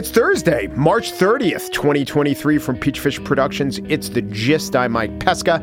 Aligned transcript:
It's 0.00 0.10
Thursday, 0.10 0.68
March 0.68 1.12
30th, 1.12 1.70
2023 1.72 2.56
from 2.56 2.78
Peachfish 2.78 3.22
Productions. 3.22 3.80
It's 3.86 4.08
the 4.08 4.22
gist. 4.22 4.74
I'm 4.74 4.92
Mike 4.92 5.20
Pesca, 5.20 5.56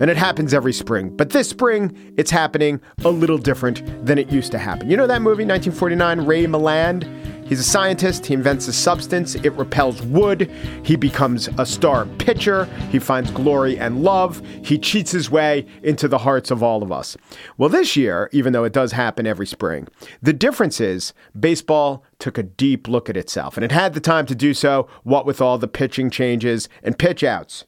and 0.00 0.10
it 0.10 0.16
happens 0.16 0.52
every 0.52 0.72
spring. 0.72 1.16
But 1.16 1.30
this 1.30 1.48
spring, 1.48 2.12
it's 2.16 2.32
happening 2.32 2.80
a 3.04 3.10
little 3.10 3.38
different 3.38 4.04
than 4.04 4.18
it 4.18 4.32
used 4.32 4.50
to 4.50 4.58
happen. 4.58 4.90
You 4.90 4.96
know 4.96 5.06
that 5.06 5.22
movie, 5.22 5.44
1949, 5.44 6.22
Ray 6.22 6.46
Milland? 6.46 7.23
He's 7.44 7.60
a 7.60 7.64
scientist. 7.64 8.26
He 8.26 8.34
invents 8.34 8.68
a 8.68 8.72
substance. 8.72 9.34
It 9.34 9.52
repels 9.52 10.02
wood. 10.02 10.50
He 10.82 10.96
becomes 10.96 11.48
a 11.58 11.66
star 11.66 12.06
pitcher. 12.18 12.64
He 12.90 12.98
finds 12.98 13.30
glory 13.30 13.78
and 13.78 14.02
love. 14.02 14.42
He 14.64 14.78
cheats 14.78 15.10
his 15.10 15.30
way 15.30 15.66
into 15.82 16.08
the 16.08 16.18
hearts 16.18 16.50
of 16.50 16.62
all 16.62 16.82
of 16.82 16.90
us. 16.90 17.16
Well, 17.58 17.68
this 17.68 17.96
year, 17.96 18.28
even 18.32 18.52
though 18.52 18.64
it 18.64 18.72
does 18.72 18.92
happen 18.92 19.26
every 19.26 19.46
spring, 19.46 19.88
the 20.22 20.32
difference 20.32 20.80
is 20.80 21.12
baseball 21.38 22.04
took 22.18 22.38
a 22.38 22.42
deep 22.42 22.88
look 22.88 23.10
at 23.10 23.16
itself 23.16 23.56
and 23.56 23.64
it 23.64 23.72
had 23.72 23.94
the 23.94 24.00
time 24.00 24.26
to 24.26 24.34
do 24.34 24.54
so, 24.54 24.88
what 25.02 25.26
with 25.26 25.40
all 25.40 25.58
the 25.58 25.68
pitching 25.68 26.10
changes 26.10 26.68
and 26.82 26.98
pitch 26.98 27.22
outs. 27.22 27.66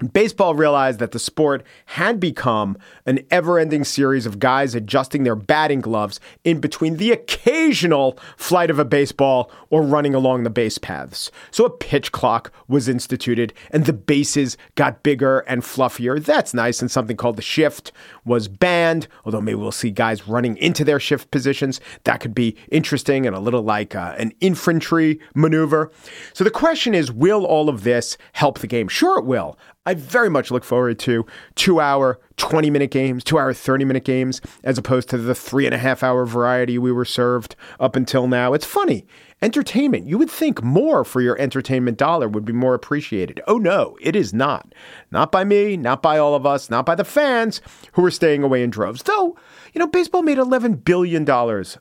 Baseball 0.00 0.54
realized 0.54 0.98
that 0.98 1.10
the 1.10 1.18
sport 1.18 1.62
had 1.86 2.18
become 2.18 2.78
an 3.04 3.20
ever 3.30 3.58
ending 3.58 3.84
series 3.84 4.24
of 4.24 4.38
guys 4.38 4.74
adjusting 4.74 5.24
their 5.24 5.36
batting 5.36 5.80
gloves 5.80 6.20
in 6.42 6.58
between 6.58 6.96
the 6.96 7.12
occasional 7.12 8.18
flight 8.36 8.70
of 8.70 8.78
a 8.78 8.84
baseball 8.84 9.50
or 9.68 9.82
running 9.82 10.14
along 10.14 10.42
the 10.42 10.50
base 10.50 10.78
paths. 10.78 11.30
So 11.50 11.66
a 11.66 11.70
pitch 11.70 12.12
clock 12.12 12.50
was 12.66 12.88
instituted 12.88 13.52
and 13.70 13.84
the 13.84 13.92
bases 13.92 14.56
got 14.74 15.02
bigger 15.02 15.40
and 15.40 15.62
fluffier. 15.62 16.22
That's 16.24 16.54
nice. 16.54 16.80
And 16.80 16.90
something 16.90 17.16
called 17.16 17.36
the 17.36 17.42
shift 17.42 17.92
was 18.24 18.48
banned, 18.48 19.06
although 19.24 19.40
maybe 19.40 19.56
we'll 19.56 19.70
see 19.70 19.90
guys 19.90 20.26
running 20.26 20.56
into 20.56 20.84
their 20.84 21.00
shift 21.00 21.30
positions. 21.30 21.80
That 22.04 22.20
could 22.20 22.34
be 22.34 22.56
interesting 22.70 23.26
and 23.26 23.36
a 23.36 23.40
little 23.40 23.62
like 23.62 23.94
uh, 23.94 24.14
an 24.18 24.32
infantry 24.40 25.20
maneuver. 25.34 25.90
So 26.32 26.42
the 26.42 26.50
question 26.50 26.94
is 26.94 27.12
will 27.12 27.44
all 27.44 27.68
of 27.68 27.84
this 27.84 28.16
help 28.32 28.60
the 28.60 28.66
game? 28.66 28.88
Sure, 28.88 29.18
it 29.18 29.24
will. 29.26 29.58
I 29.90 29.94
very 29.94 30.30
much 30.30 30.52
look 30.52 30.62
forward 30.62 31.00
to 31.00 31.26
two 31.56 31.80
hour, 31.80 32.20
20 32.36 32.70
minute 32.70 32.92
games, 32.92 33.24
two 33.24 33.40
hour, 33.40 33.52
30 33.52 33.84
minute 33.84 34.04
games, 34.04 34.40
as 34.62 34.78
opposed 34.78 35.08
to 35.08 35.18
the 35.18 35.34
three 35.34 35.66
and 35.66 35.74
a 35.74 35.78
half 35.78 36.04
hour 36.04 36.24
variety 36.24 36.78
we 36.78 36.92
were 36.92 37.04
served 37.04 37.56
up 37.80 37.96
until 37.96 38.28
now. 38.28 38.52
It's 38.52 38.64
funny. 38.64 39.04
Entertainment, 39.42 40.06
you 40.06 40.16
would 40.16 40.30
think 40.30 40.62
more 40.62 41.02
for 41.02 41.20
your 41.20 41.36
entertainment 41.40 41.98
dollar 41.98 42.28
would 42.28 42.44
be 42.44 42.52
more 42.52 42.74
appreciated. 42.74 43.40
Oh 43.48 43.58
no, 43.58 43.98
it 44.00 44.14
is 44.14 44.32
not. 44.32 44.76
Not 45.10 45.32
by 45.32 45.42
me, 45.42 45.76
not 45.76 46.02
by 46.02 46.18
all 46.18 46.36
of 46.36 46.46
us, 46.46 46.70
not 46.70 46.86
by 46.86 46.94
the 46.94 47.02
fans 47.02 47.60
who 47.94 48.04
are 48.04 48.12
staying 48.12 48.44
away 48.44 48.62
in 48.62 48.70
droves. 48.70 49.02
Though, 49.02 49.36
you 49.74 49.78
know, 49.78 49.86
baseball 49.86 50.22
made 50.22 50.38
$11 50.38 50.84
billion 50.84 51.24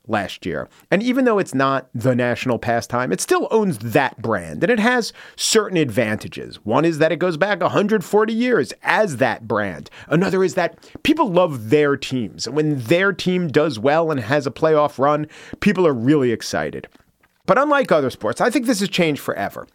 last 0.07 0.45
year. 0.45 0.69
And 0.91 1.01
even 1.01 1.25
though 1.25 1.39
it's 1.39 1.53
not 1.53 1.89
the 1.93 2.15
national 2.15 2.59
pastime, 2.59 3.11
it 3.11 3.21
still 3.21 3.47
owns 3.51 3.79
that 3.79 4.21
brand 4.21 4.63
and 4.63 4.71
it 4.71 4.79
has 4.79 5.13
certain 5.35 5.77
advantages. 5.77 6.57
One 6.65 6.85
is 6.85 6.97
that 6.99 7.11
it 7.11 7.19
goes 7.19 7.37
back 7.37 7.61
140 7.61 8.33
years 8.33 8.73
as 8.83 9.17
that 9.17 9.47
brand. 9.47 9.89
Another 10.07 10.43
is 10.43 10.55
that 10.55 10.77
people 11.03 11.31
love 11.31 11.69
their 11.69 11.95
teams. 11.97 12.47
And 12.47 12.55
when 12.55 12.79
their 12.79 13.13
team 13.13 13.47
does 13.47 13.79
well 13.79 14.11
and 14.11 14.19
has 14.19 14.45
a 14.45 14.51
playoff 14.51 14.99
run, 14.99 15.27
people 15.59 15.85
are 15.87 15.93
really 15.93 16.31
excited. 16.31 16.87
But 17.49 17.57
unlike 17.57 17.91
other 17.91 18.11
sports, 18.11 18.41
I 18.41 18.51
think 18.51 18.67
this 18.67 18.79
has 18.79 18.89
changed 18.89 19.19
forever. 19.19 19.67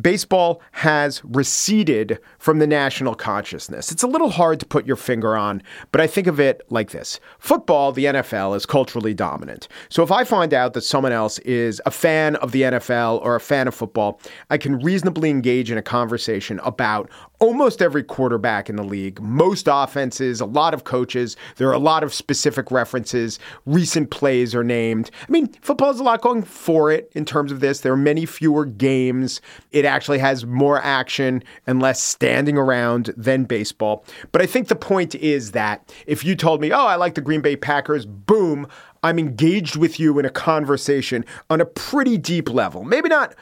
Baseball 0.00 0.60
has 0.72 1.22
receded 1.22 2.18
from 2.40 2.58
the 2.58 2.66
national 2.66 3.14
consciousness. 3.14 3.92
It's 3.92 4.02
a 4.02 4.08
little 4.08 4.30
hard 4.30 4.58
to 4.58 4.66
put 4.66 4.84
your 4.84 4.96
finger 4.96 5.36
on, 5.36 5.62
but 5.92 6.00
I 6.00 6.08
think 6.08 6.26
of 6.26 6.40
it 6.40 6.62
like 6.70 6.90
this 6.90 7.20
football, 7.38 7.92
the 7.92 8.06
NFL, 8.06 8.56
is 8.56 8.66
culturally 8.66 9.14
dominant. 9.14 9.68
So 9.90 10.02
if 10.02 10.10
I 10.10 10.24
find 10.24 10.52
out 10.52 10.72
that 10.72 10.80
someone 10.80 11.12
else 11.12 11.38
is 11.40 11.80
a 11.86 11.92
fan 11.92 12.34
of 12.34 12.50
the 12.50 12.62
NFL 12.62 13.22
or 13.22 13.36
a 13.36 13.40
fan 13.40 13.68
of 13.68 13.76
football, 13.76 14.20
I 14.50 14.58
can 14.58 14.80
reasonably 14.80 15.30
engage 15.30 15.70
in 15.70 15.78
a 15.78 15.82
conversation 15.82 16.58
about 16.64 17.08
almost 17.40 17.80
every 17.80 18.04
quarterback 18.04 18.68
in 18.68 18.76
the 18.76 18.84
league, 18.84 19.20
most 19.20 19.66
offenses, 19.70 20.40
a 20.40 20.46
lot 20.46 20.74
of 20.74 20.84
coaches. 20.84 21.36
There 21.56 21.68
are 21.68 21.74
a 21.74 21.78
lot 21.78 22.02
of 22.02 22.12
specific 22.12 22.70
references. 22.70 23.38
Recent 23.64 24.10
plays 24.10 24.54
are 24.54 24.62
named. 24.62 25.10
I 25.26 25.32
mean, 25.32 25.48
football 25.62 25.88
has 25.88 26.00
a 26.00 26.04
lot 26.04 26.20
going 26.20 26.42
for 26.42 26.92
it 26.92 27.10
in 27.14 27.24
terms 27.24 27.50
of 27.50 27.60
this. 27.60 27.80
There 27.80 27.92
are 27.94 27.96
many 27.96 28.26
fewer 28.26 28.66
games. 28.66 29.40
It 29.72 29.86
actually 29.86 30.18
has 30.18 30.44
more 30.44 30.80
action 30.82 31.42
and 31.66 31.80
less 31.80 32.02
standing 32.02 32.58
around 32.58 33.14
than 33.16 33.44
baseball. 33.44 34.04
But 34.32 34.42
I 34.42 34.46
think 34.46 34.68
the 34.68 34.76
point 34.76 35.14
is 35.14 35.52
that 35.52 35.94
if 36.06 36.22
you 36.22 36.36
told 36.36 36.60
me, 36.60 36.72
oh, 36.72 36.86
I 36.86 36.96
like 36.96 37.14
the 37.14 37.22
Green 37.22 37.40
Bay 37.40 37.56
Packers, 37.56 38.04
boom, 38.04 38.68
I'm 39.02 39.18
engaged 39.18 39.76
with 39.76 39.98
you 39.98 40.18
in 40.18 40.26
a 40.26 40.30
conversation 40.30 41.24
on 41.48 41.62
a 41.62 41.64
pretty 41.64 42.18
deep 42.18 42.50
level. 42.50 42.84
Maybe 42.84 43.08
not 43.08 43.34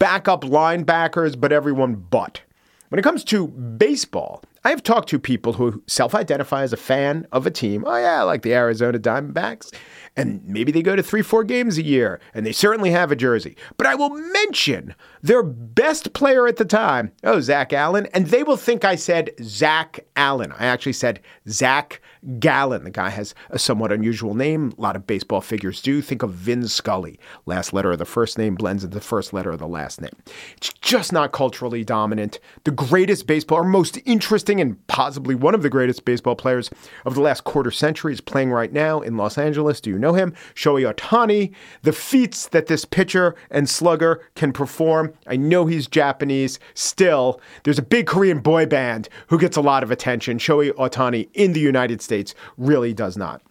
backup 0.00 0.42
linebackers, 0.42 1.40
but 1.40 1.52
everyone 1.52 1.94
but. 1.94 2.40
When 2.88 2.98
it 2.98 3.02
comes 3.02 3.24
to 3.24 3.48
baseball, 3.48 4.42
I 4.64 4.70
have 4.70 4.82
talked 4.82 5.10
to 5.10 5.18
people 5.18 5.52
who 5.52 5.82
self 5.86 6.14
identify 6.14 6.62
as 6.62 6.72
a 6.72 6.78
fan 6.78 7.26
of 7.32 7.46
a 7.46 7.50
team. 7.50 7.84
Oh, 7.86 7.96
yeah, 7.96 8.20
I 8.20 8.22
like 8.22 8.42
the 8.42 8.54
Arizona 8.54 8.98
Diamondbacks. 8.98 9.74
And 10.16 10.42
maybe 10.46 10.70
they 10.72 10.82
go 10.82 10.94
to 10.94 11.02
three, 11.02 11.22
four 11.22 11.42
games 11.44 11.76
a 11.76 11.82
year, 11.82 12.20
and 12.34 12.46
they 12.46 12.52
certainly 12.52 12.90
have 12.90 13.10
a 13.10 13.16
jersey. 13.16 13.56
But 13.76 13.86
I 13.86 13.94
will 13.96 14.10
mention 14.10 14.94
their 15.22 15.42
best 15.42 16.12
player 16.12 16.46
at 16.46 16.56
the 16.56 16.64
time, 16.64 17.12
oh, 17.24 17.40
Zach 17.40 17.72
Allen, 17.72 18.06
and 18.14 18.28
they 18.28 18.42
will 18.42 18.56
think 18.56 18.84
I 18.84 18.94
said 18.94 19.30
Zach 19.42 20.00
Allen. 20.16 20.52
I 20.52 20.66
actually 20.66 20.92
said 20.92 21.20
Zach 21.48 22.00
Gallen. 22.38 22.84
The 22.84 22.90
guy 22.90 23.10
has 23.10 23.34
a 23.50 23.58
somewhat 23.58 23.92
unusual 23.92 24.34
name. 24.34 24.72
A 24.78 24.80
lot 24.80 24.96
of 24.96 25.06
baseball 25.06 25.40
figures 25.40 25.82
do. 25.82 26.00
Think 26.00 26.22
of 26.22 26.30
Vin 26.30 26.68
Scully. 26.68 27.18
Last 27.46 27.72
letter 27.72 27.92
of 27.92 27.98
the 27.98 28.04
first 28.04 28.38
name 28.38 28.54
blends 28.54 28.84
into 28.84 28.94
the 28.94 29.04
first 29.04 29.32
letter 29.32 29.50
of 29.50 29.58
the 29.58 29.66
last 29.66 30.00
name. 30.00 30.14
It's 30.56 30.72
just 30.74 31.12
not 31.12 31.32
culturally 31.32 31.84
dominant. 31.84 32.38
The 32.64 32.70
greatest 32.70 33.26
baseball, 33.26 33.58
or 33.58 33.64
most 33.64 33.98
interesting, 34.04 34.53
and 34.60 34.84
possibly 34.86 35.34
one 35.34 35.54
of 35.54 35.62
the 35.62 35.70
greatest 35.70 36.04
baseball 36.04 36.36
players 36.36 36.70
of 37.04 37.14
the 37.14 37.20
last 37.20 37.44
quarter 37.44 37.70
century 37.70 38.12
is 38.12 38.20
playing 38.20 38.50
right 38.50 38.72
now 38.72 39.00
in 39.00 39.16
Los 39.16 39.38
Angeles. 39.38 39.80
Do 39.80 39.90
you 39.90 39.98
know 39.98 40.14
him? 40.14 40.34
Shohei 40.54 40.92
Ohtani. 40.92 41.52
The 41.82 41.92
feats 41.92 42.48
that 42.48 42.66
this 42.66 42.84
pitcher 42.84 43.34
and 43.50 43.68
slugger 43.68 44.22
can 44.34 44.52
perform. 44.52 45.12
I 45.26 45.36
know 45.36 45.66
he's 45.66 45.86
Japanese. 45.86 46.58
Still, 46.74 47.40
there's 47.62 47.78
a 47.78 47.82
big 47.82 48.06
Korean 48.06 48.40
boy 48.40 48.66
band 48.66 49.08
who 49.28 49.38
gets 49.38 49.56
a 49.56 49.62
lot 49.62 49.82
of 49.82 49.90
attention. 49.90 50.38
Shohei 50.38 50.70
Ohtani 50.72 51.28
in 51.34 51.52
the 51.52 51.60
United 51.60 52.00
States 52.02 52.34
really 52.56 52.92
does 52.94 53.16
not. 53.16 53.42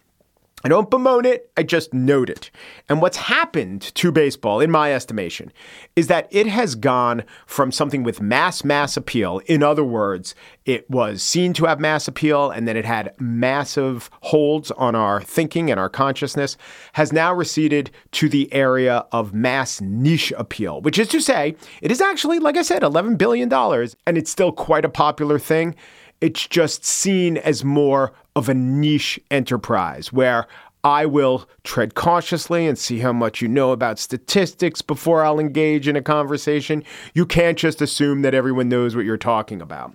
I 0.64 0.68
don't 0.68 0.90
bemoan 0.90 1.26
it, 1.26 1.50
I 1.58 1.62
just 1.62 1.92
note 1.92 2.30
it. 2.30 2.50
And 2.88 3.02
what's 3.02 3.18
happened 3.18 3.82
to 3.96 4.10
baseball, 4.10 4.60
in 4.60 4.70
my 4.70 4.94
estimation, 4.94 5.52
is 5.94 6.06
that 6.06 6.26
it 6.30 6.46
has 6.46 6.74
gone 6.74 7.24
from 7.46 7.70
something 7.70 8.02
with 8.02 8.22
mass, 8.22 8.64
mass 8.64 8.96
appeal. 8.96 9.42
In 9.44 9.62
other 9.62 9.84
words, 9.84 10.34
it 10.64 10.88
was 10.88 11.22
seen 11.22 11.52
to 11.54 11.66
have 11.66 11.80
mass 11.80 12.08
appeal 12.08 12.50
and 12.50 12.66
then 12.66 12.78
it 12.78 12.86
had 12.86 13.14
massive 13.20 14.08
holds 14.22 14.70
on 14.70 14.94
our 14.94 15.20
thinking 15.20 15.70
and 15.70 15.78
our 15.78 15.90
consciousness, 15.90 16.56
has 16.94 17.12
now 17.12 17.34
receded 17.34 17.90
to 18.12 18.30
the 18.30 18.50
area 18.50 19.04
of 19.12 19.34
mass 19.34 19.82
niche 19.82 20.32
appeal, 20.38 20.80
which 20.80 20.98
is 20.98 21.08
to 21.08 21.20
say, 21.20 21.56
it 21.82 21.92
is 21.92 22.00
actually, 22.00 22.38
like 22.38 22.56
I 22.56 22.62
said, 22.62 22.80
$11 22.80 23.18
billion, 23.18 23.52
and 23.52 24.16
it's 24.16 24.30
still 24.30 24.50
quite 24.50 24.86
a 24.86 24.88
popular 24.88 25.38
thing. 25.38 25.74
It's 26.20 26.46
just 26.46 26.84
seen 26.84 27.36
as 27.38 27.64
more 27.64 28.12
of 28.36 28.48
a 28.48 28.54
niche 28.54 29.20
enterprise 29.30 30.12
where 30.12 30.46
I 30.84 31.06
will 31.06 31.48
tread 31.64 31.94
cautiously 31.94 32.66
and 32.66 32.78
see 32.78 32.98
how 32.98 33.12
much 33.12 33.40
you 33.40 33.48
know 33.48 33.72
about 33.72 33.98
statistics 33.98 34.82
before 34.82 35.24
I'll 35.24 35.40
engage 35.40 35.88
in 35.88 35.96
a 35.96 36.02
conversation. 36.02 36.84
You 37.14 37.24
can't 37.24 37.56
just 37.56 37.80
assume 37.80 38.20
that 38.22 38.34
everyone 38.34 38.68
knows 38.68 38.94
what 38.94 39.06
you're 39.06 39.16
talking 39.16 39.62
about. 39.62 39.94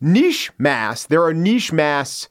Niche 0.00 0.50
mass, 0.58 1.04
there 1.04 1.22
are 1.22 1.34
niche 1.34 1.70
mass 1.70 2.28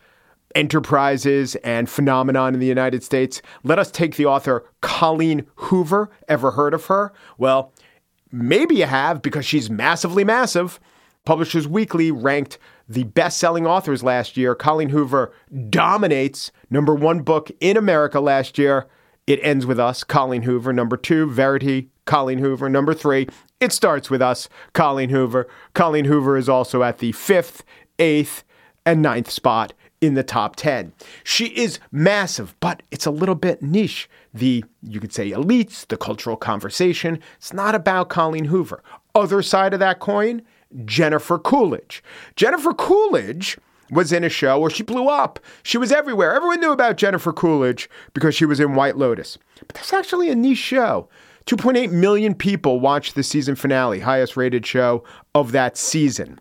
enterprises 0.56 1.56
and 1.58 1.90
phenomenon 1.90 2.54
in 2.56 2.60
the 2.60 2.66
United 2.66 3.04
States. 3.04 3.42
Let 3.64 3.80
us 3.80 3.92
take 3.92 4.16
the 4.16 4.26
author 4.26 4.66
Colleen 4.82 5.46
Hoover. 5.56 6.10
Ever 6.28 6.52
heard 6.52 6.74
of 6.74 6.88
her? 6.88 7.14
Well, 7.38 7.72
maybe 8.32 8.76
you 8.76 8.86
have 8.86 9.22
because 9.22 9.46
she's 9.46 9.70
massively 9.70 10.24
massive. 10.24 10.80
Publishers 11.24 11.68
Weekly 11.68 12.12
ranked 12.12 12.58
the 12.88 13.04
best 13.04 13.38
selling 13.38 13.66
authors 13.66 14.04
last 14.04 14.38
year. 14.38 14.56
Colleen 14.56 14.90
Hoover 14.90 15.34
dominates 15.70 16.52
number 16.70 16.94
one 16.94 17.22
book 17.22 17.52
in 17.60 17.78
America 17.78 18.20
last 18.20 18.58
year. 18.58 18.88
It 19.28 19.40
ends 19.44 19.66
with 19.66 19.80
us, 19.80 20.04
Colleen 20.04 20.42
Hoover. 20.44 20.74
Number 20.74 20.98
two, 20.98 21.30
Verity, 21.30 21.90
Colleen 22.06 22.40
Hoover. 22.40 22.70
Number 22.70 22.94
three, 22.94 23.28
it 23.60 23.72
starts 23.72 24.10
with 24.10 24.22
us, 24.22 24.50
Colleen 24.74 25.10
Hoover. 25.10 25.48
Colleen 25.74 26.06
Hoover 26.06 26.36
is 26.36 26.50
also 26.50 26.84
at 26.84 26.98
the 26.98 27.12
fifth, 27.12 27.64
eighth, 28.00 28.44
and 28.86 29.02
ninth 29.02 29.30
spot 29.30 29.74
in 30.02 30.16
the 30.16 30.24
top 30.24 30.56
10. 30.56 30.92
She 31.24 31.46
is 31.48 31.80
massive, 31.92 32.56
but 32.60 32.82
it's 32.90 33.06
a 33.06 33.12
little 33.12 33.36
bit 33.36 33.62
niche. 33.62 34.10
The, 34.34 34.66
you 34.82 35.00
could 35.00 35.14
say, 35.14 35.30
elites, 35.30 35.88
the 35.88 35.98
cultural 35.98 36.36
conversation. 36.36 37.20
It's 37.38 37.54
not 37.54 37.76
about 37.76 38.10
Colleen 38.10 38.46
Hoover. 38.46 38.84
Other 39.14 39.44
side 39.44 39.74
of 39.74 39.80
that 39.80 40.00
coin, 40.00 40.42
Jennifer 40.86 41.38
Coolidge. 41.38 42.04
Jennifer 42.36 42.74
Coolidge 42.74 43.58
was 43.90 44.12
in 44.12 44.24
a 44.24 44.30
show 44.30 44.60
where 44.60 44.70
she 44.70 44.84
blew 44.84 45.08
up. 45.08 45.40
She 45.64 45.78
was 45.78 45.92
everywhere. 45.92 46.34
Everyone 46.34 46.62
knew 46.62 46.72
about 46.72 46.98
Jennifer 46.98 47.34
Coolidge 47.34 47.90
because 48.14 48.34
she 48.34 48.46
was 48.46 48.60
in 48.60 48.76
White 48.76 48.98
Lotus. 48.98 49.38
But 49.60 49.76
that's 49.76 49.94
actually 49.94 50.30
a 50.30 50.36
niche 50.36 50.58
show. 50.58 51.10
2.8 51.46 51.92
million 51.92 52.36
people 52.36 52.80
watched 52.80 53.16
the 53.16 53.24
season 53.24 53.56
finale, 53.56 54.00
highest 54.00 54.38
rated 54.38 54.66
show 54.66 55.04
of 55.36 55.52
that 55.52 55.76
season 55.76 56.40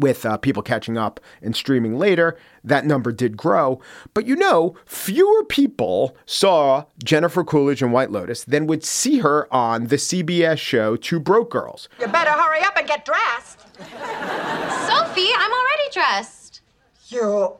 with 0.00 0.24
uh, 0.26 0.36
people 0.36 0.62
catching 0.62 0.96
up 0.96 1.20
and 1.42 1.54
streaming 1.54 1.98
later, 1.98 2.36
that 2.62 2.86
number 2.86 3.12
did 3.12 3.36
grow. 3.36 3.80
But 4.12 4.26
you 4.26 4.36
know, 4.36 4.76
fewer 4.86 5.44
people 5.44 6.16
saw 6.26 6.84
Jennifer 7.02 7.44
Coolidge 7.44 7.82
in 7.82 7.90
White 7.92 8.10
Lotus 8.10 8.44
than 8.44 8.66
would 8.66 8.84
see 8.84 9.18
her 9.18 9.52
on 9.52 9.88
the 9.88 9.96
CBS 9.96 10.58
show 10.58 10.96
Two 10.96 11.20
Broke 11.20 11.50
Girls. 11.50 11.88
You 12.00 12.06
better 12.08 12.30
hurry 12.30 12.60
up 12.62 12.76
and 12.76 12.86
get 12.86 13.04
dressed. 13.04 13.60
Sophie, 13.78 15.30
I'm 15.36 15.52
already 15.52 15.90
dressed. 15.92 16.60
You 17.08 17.22
are? 17.22 17.54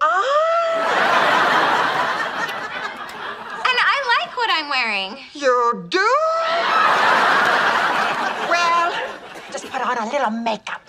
And 3.67 3.79
I 3.79 4.19
like 4.21 4.37
what 4.37 4.51
I'm 4.51 4.69
wearing. 4.71 5.19
You 5.35 5.87
do? 5.89 6.09
well, 8.49 8.93
just 9.53 9.67
put 9.67 9.81
on 9.81 9.99
a 9.99 10.07
little 10.11 10.31
makeup. 10.31 10.84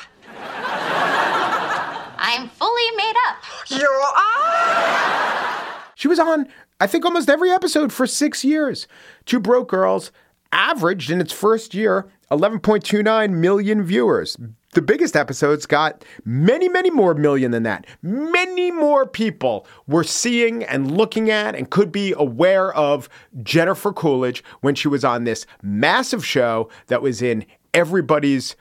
I'm 2.27 2.50
fully 2.50 2.92
made 2.98 3.13
up. 3.27 3.38
You 3.69 3.88
are? 3.88 5.83
She 5.94 6.07
was 6.07 6.18
on, 6.18 6.48
I 6.81 6.88
think, 6.88 7.06
almost 7.06 7.30
every 7.30 7.51
episode 7.51 7.94
for 7.94 8.07
six 8.07 8.44
years. 8.44 8.88
Two 9.25 9.39
Broke 9.39 9.69
Girls 9.69 10.12
averaged 10.51 11.12
in 11.12 11.22
its 11.22 11.31
first 11.31 11.75
year 11.75 12.10
11.29 12.31 13.30
million 13.31 13.83
viewers. 13.83 14.38
The 14.74 14.81
biggest 14.81 15.16
episodes 15.16 15.68
got 15.68 16.04
many, 16.25 16.68
many 16.68 16.89
more 16.89 17.13
million 17.13 17.51
than 17.51 17.62
that. 17.62 17.86
Many 18.01 18.71
more 18.71 19.06
people 19.06 19.68
were 19.86 20.04
seeing 20.04 20.63
and 20.63 20.98
looking 20.98 21.30
at 21.30 21.54
and 21.54 21.69
could 21.69 21.92
be 21.92 22.16
aware 22.18 22.74
of 22.74 23.07
Jennifer 23.44 23.94
Coolidge 23.94 24.44
when 24.62 24.74
she 24.74 24.88
was 24.88 25.06
on 25.06 25.25
this 25.25 25.45
massive 25.62 26.25
show 26.25 26.69
that 26.88 27.04
was 27.04 27.21
in 27.21 27.45
everybody's 27.75 28.56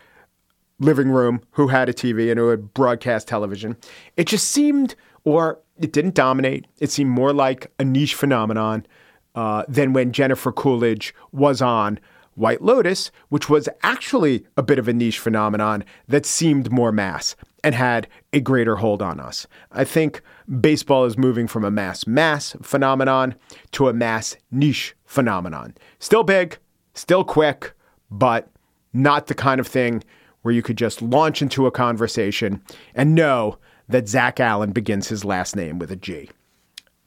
living 0.79 1.11
room 1.11 1.41
who 1.53 1.69
had 1.69 1.89
a 1.89 1.93
TV 1.93 2.31
and 2.31 2.39
who 2.39 2.49
had 2.49 2.75
broadcast 2.75 3.29
television. 3.29 3.77
It 4.17 4.27
just 4.27 4.49
seemed, 4.49 4.95
or 5.25 5.61
it 5.79 5.93
didn't 5.93 6.15
dominate, 6.15 6.67
it 6.79 6.91
seemed 6.91 7.11
more 7.11 7.33
like 7.33 7.71
a 7.79 7.85
niche 7.85 8.15
phenomenon 8.15 8.87
uh, 9.35 9.65
than 9.69 9.93
when 9.93 10.13
Jennifer 10.13 10.53
Coolidge 10.53 11.15
was 11.33 11.61
on 11.61 11.99
White 12.35 12.63
Lotus, 12.63 13.11
which 13.29 13.49
was 13.49 13.69
actually 13.83 14.45
a 14.57 14.63
bit 14.63 14.79
of 14.79 14.89
a 14.89 14.93
niche 14.93 15.19
phenomenon 15.19 15.85
that 16.09 16.27
seemed 16.27 16.73
more 16.73 16.93
mass 16.93 17.37
and 17.63 17.75
had 17.75 18.07
a 18.33 18.41
greater 18.41 18.77
hold 18.77 19.01
on 19.01 19.19
us. 19.21 19.47
I 19.73 19.85
think 19.85 20.21
baseball 20.61 21.05
is 21.05 21.17
moving 21.17 21.47
from 21.47 21.65
a 21.65 21.71
mass 21.71 22.07
mass 22.07 22.57
phenomenon 22.63 23.35
to 23.73 23.89
a 23.89 23.95
mass 23.95 24.37
niche 24.51 24.95
phenomenon. 25.07 25.75
Still 25.99 26.25
big, 26.25 26.59
still 26.93 27.25
quick, 27.25 27.73
but 28.11 28.51
not 28.93 29.29
the 29.29 29.35
kind 29.35 29.61
of 29.61 29.67
thing 29.67 30.03
where 30.45 30.53
you 30.53 30.61
could 30.61 30.77
just 30.77 31.01
launch 31.01 31.41
into 31.41 31.67
a 31.67 31.71
conversation 31.71 32.63
and 32.95 33.15
know 33.15 33.57
that 33.89 34.07
Zach 34.07 34.39
Allen 34.39 34.73
begins 34.73 35.09
his 35.09 35.25
last 35.25 35.57
name 35.57 35.79
with 35.79 35.91
a 35.91 35.97
G. 35.97 36.29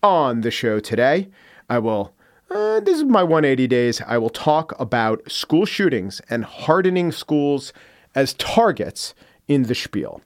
On 0.02 0.42
the 0.42 0.50
show 0.50 0.80
today, 0.80 1.30
I 1.70 1.78
will, 1.78 2.16
uh, 2.50 2.80
this 2.80 2.98
is 2.98 3.04
my 3.04 3.22
180 3.22 3.68
days, 3.68 4.02
I 4.08 4.18
will 4.18 4.32
talk 4.32 4.74
about 4.80 5.32
school 5.32 5.68
shootings 5.68 6.20
and 6.32 6.46
hardening 6.46 7.12
schools 7.12 7.74
as 8.16 8.34
targets 8.34 9.14
in 9.48 9.64
the 9.64 9.76
spiel. 9.76 10.22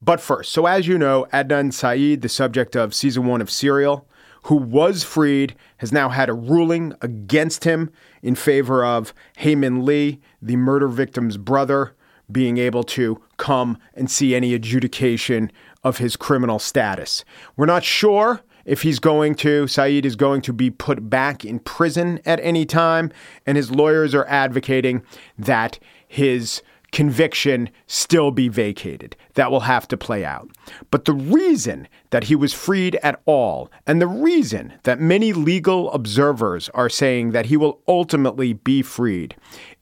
But 0.00 0.20
first, 0.20 0.52
so 0.52 0.66
as 0.66 0.86
you 0.86 0.98
know, 0.98 1.26
Adnan 1.32 1.72
Syed, 1.72 2.22
the 2.22 2.28
subject 2.28 2.76
of 2.76 2.94
season 2.94 3.26
one 3.26 3.40
of 3.40 3.50
Serial, 3.50 4.06
who 4.44 4.54
was 4.54 5.02
freed, 5.02 5.56
has 5.78 5.90
now 5.90 6.10
had 6.10 6.28
a 6.28 6.32
ruling 6.32 6.94
against 7.00 7.64
him 7.64 7.90
in 8.22 8.36
favor 8.36 8.84
of 8.84 9.12
Hae 9.38 9.56
Min 9.56 9.84
Lee, 9.84 10.20
the 10.40 10.54
murder 10.54 10.86
victim's 10.86 11.36
brother, 11.36 11.94
being 12.32 12.58
able 12.58 12.84
to 12.84 13.20
come 13.36 13.78
and 13.94 14.10
see 14.10 14.34
any 14.34 14.54
adjudication 14.54 15.50
of 15.84 15.98
his 15.98 16.16
criminal 16.16 16.58
status. 16.58 17.24
We're 17.56 17.66
not 17.66 17.84
sure 17.84 18.40
if 18.64 18.82
he's 18.82 18.98
going 18.98 19.34
to, 19.36 19.66
Syed 19.66 20.06
is 20.06 20.16
going 20.16 20.42
to 20.42 20.52
be 20.52 20.70
put 20.70 21.10
back 21.10 21.44
in 21.44 21.58
prison 21.58 22.20
at 22.24 22.40
any 22.40 22.64
time, 22.64 23.10
and 23.46 23.56
his 23.56 23.70
lawyers 23.70 24.14
are 24.14 24.26
advocating 24.26 25.02
that 25.38 25.78
his 26.06 26.62
conviction 26.92 27.70
still 27.86 28.30
be 28.30 28.48
vacated. 28.48 29.16
That 29.34 29.50
will 29.50 29.60
have 29.60 29.88
to 29.88 29.96
play 29.96 30.24
out. 30.24 30.50
But 30.90 31.06
the 31.06 31.14
reason 31.14 31.88
that 32.10 32.24
he 32.24 32.36
was 32.36 32.52
freed 32.52 32.96
at 32.96 33.20
all, 33.24 33.70
and 33.86 34.00
the 34.00 34.06
reason 34.06 34.74
that 34.82 35.00
many 35.00 35.32
legal 35.32 35.90
observers 35.92 36.68
are 36.70 36.90
saying 36.90 37.30
that 37.32 37.46
he 37.46 37.56
will 37.56 37.80
ultimately 37.88 38.52
be 38.52 38.82
freed, 38.82 39.34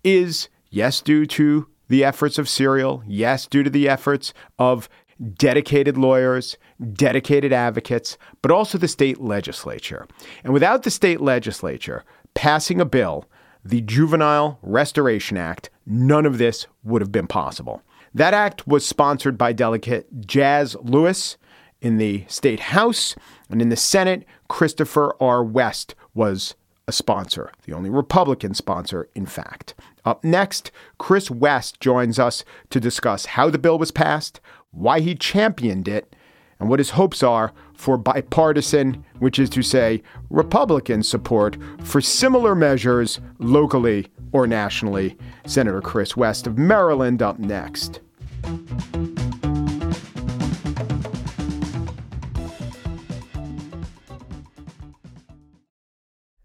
is 0.04 0.48
yes, 0.70 1.02
due 1.02 1.26
to 1.26 1.66
the 1.90 2.04
efforts 2.04 2.38
of 2.38 2.48
Serial, 2.48 3.02
yes, 3.06 3.46
due 3.48 3.64
to 3.64 3.68
the 3.68 3.88
efforts 3.88 4.32
of 4.60 4.88
dedicated 5.34 5.98
lawyers, 5.98 6.56
dedicated 6.92 7.52
advocates, 7.52 8.16
but 8.42 8.52
also 8.52 8.78
the 8.78 8.86
state 8.86 9.20
legislature. 9.20 10.06
And 10.44 10.52
without 10.52 10.84
the 10.84 10.90
state 10.90 11.20
legislature 11.20 12.04
passing 12.34 12.80
a 12.80 12.84
bill, 12.84 13.26
the 13.64 13.80
Juvenile 13.80 14.60
Restoration 14.62 15.36
Act, 15.36 15.68
none 15.84 16.26
of 16.26 16.38
this 16.38 16.68
would 16.84 17.02
have 17.02 17.10
been 17.10 17.26
possible. 17.26 17.82
That 18.14 18.34
act 18.34 18.68
was 18.68 18.86
sponsored 18.86 19.36
by 19.36 19.52
Delegate 19.52 20.26
Jazz 20.26 20.76
Lewis 20.80 21.38
in 21.80 21.98
the 21.98 22.24
state 22.28 22.60
House, 22.60 23.16
and 23.48 23.60
in 23.60 23.68
the 23.68 23.76
Senate, 23.76 24.24
Christopher 24.48 25.16
R. 25.20 25.42
West 25.42 25.96
was 26.14 26.54
a 26.90 26.92
sponsor, 26.92 27.52
the 27.66 27.72
only 27.72 27.88
Republican 27.88 28.52
sponsor, 28.52 29.08
in 29.14 29.24
fact. 29.24 29.74
Up 30.04 30.24
next, 30.24 30.72
Chris 30.98 31.30
West 31.30 31.78
joins 31.78 32.18
us 32.18 32.44
to 32.70 32.80
discuss 32.80 33.26
how 33.26 33.48
the 33.48 33.60
bill 33.60 33.78
was 33.78 33.92
passed, 33.92 34.40
why 34.72 34.98
he 34.98 35.14
championed 35.14 35.86
it, 35.86 36.16
and 36.58 36.68
what 36.68 36.80
his 36.80 36.90
hopes 36.90 37.22
are 37.22 37.52
for 37.74 37.96
bipartisan, 37.96 39.04
which 39.20 39.38
is 39.38 39.48
to 39.50 39.62
say, 39.62 40.02
Republican 40.30 41.04
support 41.04 41.56
for 41.84 42.00
similar 42.00 42.56
measures 42.56 43.20
locally 43.38 44.08
or 44.32 44.48
nationally. 44.48 45.16
Senator 45.46 45.80
Chris 45.80 46.16
West 46.16 46.48
of 46.48 46.58
Maryland 46.58 47.22
up 47.22 47.38
next. 47.38 48.00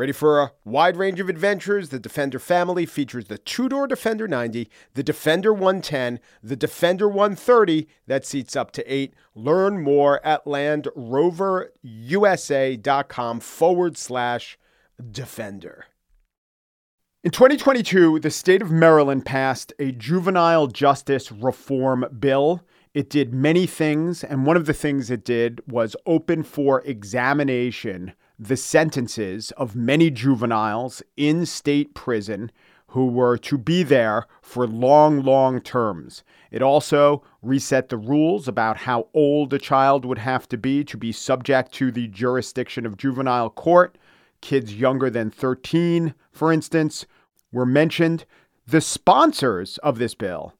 Ready 0.00 0.12
for 0.12 0.40
a 0.40 0.52
wide 0.64 0.96
range 0.96 1.20
of 1.20 1.28
adventures? 1.28 1.90
The 1.90 1.98
Defender 1.98 2.38
family 2.38 2.86
features 2.86 3.26
the 3.26 3.36
two 3.36 3.68
door 3.68 3.86
Defender 3.86 4.26
90, 4.26 4.70
the 4.94 5.02
Defender 5.02 5.52
110, 5.52 6.20
the 6.42 6.56
Defender 6.56 7.06
130 7.06 7.86
that 8.06 8.24
seats 8.24 8.56
up 8.56 8.70
to 8.70 8.82
eight. 8.90 9.12
Learn 9.34 9.82
more 9.82 10.24
at 10.24 10.46
landroverusa.com 10.46 13.40
forward 13.40 13.98
slash 13.98 14.58
Defender. 15.10 15.84
In 17.22 17.30
2022, 17.30 18.20
the 18.20 18.30
state 18.30 18.62
of 18.62 18.70
Maryland 18.70 19.26
passed 19.26 19.74
a 19.78 19.92
juvenile 19.92 20.68
justice 20.68 21.30
reform 21.30 22.06
bill. 22.18 22.62
It 22.94 23.10
did 23.10 23.34
many 23.34 23.66
things, 23.66 24.24
and 24.24 24.46
one 24.46 24.56
of 24.56 24.64
the 24.64 24.72
things 24.72 25.10
it 25.10 25.26
did 25.26 25.60
was 25.70 25.94
open 26.06 26.42
for 26.42 26.80
examination 26.86 28.14
the 28.42 28.56
sentences 28.56 29.50
of 29.52 29.76
many 29.76 30.10
juveniles 30.10 31.02
in 31.18 31.44
state 31.44 31.92
prison 31.92 32.50
who 32.88 33.06
were 33.06 33.36
to 33.36 33.58
be 33.58 33.82
there 33.82 34.26
for 34.40 34.66
long, 34.66 35.22
long 35.22 35.60
terms. 35.60 36.24
It 36.50 36.62
also 36.62 37.22
reset 37.42 37.90
the 37.90 37.98
rules 37.98 38.48
about 38.48 38.78
how 38.78 39.08
old 39.12 39.52
a 39.52 39.58
child 39.58 40.06
would 40.06 40.18
have 40.18 40.48
to 40.48 40.56
be 40.56 40.82
to 40.84 40.96
be 40.96 41.12
subject 41.12 41.72
to 41.74 41.92
the 41.92 42.08
jurisdiction 42.08 42.86
of 42.86 42.96
juvenile 42.96 43.50
court. 43.50 43.98
Kids 44.40 44.74
younger 44.74 45.10
than 45.10 45.30
13, 45.30 46.14
for 46.32 46.50
instance, 46.50 47.04
were 47.52 47.66
mentioned. 47.66 48.24
The 48.66 48.80
sponsors 48.80 49.76
of 49.78 49.98
this 49.98 50.14
bill 50.14 50.54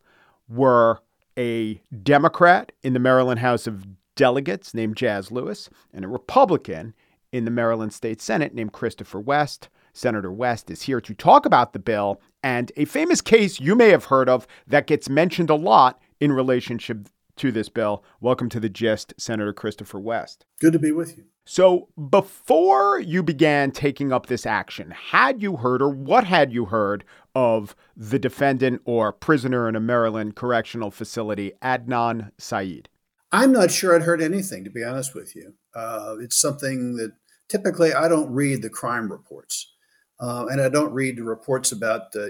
were 0.49 1.01
a 1.39 1.81
Democrat 2.03 2.73
in 2.83 2.93
the 2.93 3.01
Maryland 3.01 3.41
House 3.41 3.67
of 3.67 3.87
Delegates 4.17 4.75
named 4.75 4.99
Jazz 4.99 5.33
Lewis 5.33 5.71
and 5.95 6.05
a 6.05 6.09
Republican 6.09 6.95
in 7.33 7.45
the 7.45 7.51
Maryland 7.51 7.93
State 7.93 8.21
Senate 8.21 8.55
named 8.55 8.73
Christopher 8.73 9.21
West. 9.21 9.69
Senator 9.93 10.33
West 10.33 10.71
is 10.71 10.83
here 10.83 11.01
to 11.01 11.15
talk 11.15 11.47
about 11.47 11.73
the 11.73 11.79
bill 11.79 12.21
and 12.43 12.73
a 12.77 12.85
famous 12.85 13.21
case 13.21 13.61
you 13.61 13.75
may 13.75 13.89
have 13.91 14.07
heard 14.07 14.29
of 14.29 14.47
that 14.67 14.87
gets 14.87 15.09
mentioned 15.09 15.51
a 15.51 15.55
lot 15.55 16.01
in 16.21 16.33
relationship 16.33 17.09
to 17.37 17.51
this 17.51 17.69
bill. 17.69 18.05
Welcome 18.21 18.49
to 18.51 18.61
the 18.61 18.69
gist, 18.69 19.15
Senator 19.19 19.53
Christopher 19.53 19.99
West. 19.99 20.45
Good 20.61 20.73
to 20.73 20.79
be 20.79 20.93
with 20.93 21.17
you. 21.17 21.25
So, 21.47 21.89
before 22.09 23.01
you 23.01 23.23
began 23.23 23.73
taking 23.73 24.13
up 24.13 24.27
this 24.27 24.47
action, 24.47 24.93
had 24.93 25.43
you 25.43 25.57
heard 25.57 25.83
or 25.83 25.89
what 25.89 26.25
had 26.25 26.53
you 26.53 26.67
heard 26.67 27.03
of 27.35 27.75
the 27.97 28.19
defendant 28.19 28.83
or 28.85 29.13
prisoner 29.13 29.69
in 29.69 29.75
a 29.75 29.81
Maryland 29.81 30.37
correctional 30.37 30.91
facility, 30.91 31.53
Adnan 31.63 32.31
Syed? 32.39 32.89
I'm 33.33 33.53
not 33.53 33.71
sure 33.71 33.95
I'd 33.95 34.03
heard 34.03 34.21
anything, 34.21 34.65
to 34.65 34.71
be 34.71 34.85
honest 34.85 35.15
with 35.15 35.35
you. 35.35 35.55
Uh, 35.75 36.17
it's 36.21 36.41
something 36.41 36.97
that 36.97 37.13
typically 37.51 37.93
I 37.93 38.09
don't 38.09 38.33
read 38.33 38.63
the 38.63 38.71
crime 38.71 39.11
reports. 39.11 39.73
Uh, 40.21 40.47
and 40.51 40.61
I 40.61 40.69
don't 40.69 40.93
read 40.93 41.17
the 41.17 41.25
reports 41.25 41.73
about 41.73 42.15
uh, 42.15 42.29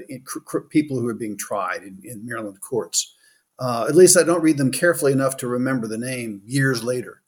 people 0.71 0.99
who 0.99 1.09
are 1.09 1.15
being 1.15 1.37
tried 1.37 1.83
in, 1.83 2.00
in 2.05 2.25
Maryland 2.25 2.61
courts. 2.61 3.15
Uh, 3.59 3.87
at 3.89 3.97
least 3.97 4.17
I 4.17 4.23
don't 4.23 4.43
read 4.43 4.59
them 4.59 4.71
carefully 4.71 5.12
enough 5.12 5.37
to 5.39 5.49
remember 5.49 5.87
the 5.87 5.99
name 5.99 6.41
years 6.47 6.85
later. 6.85 7.23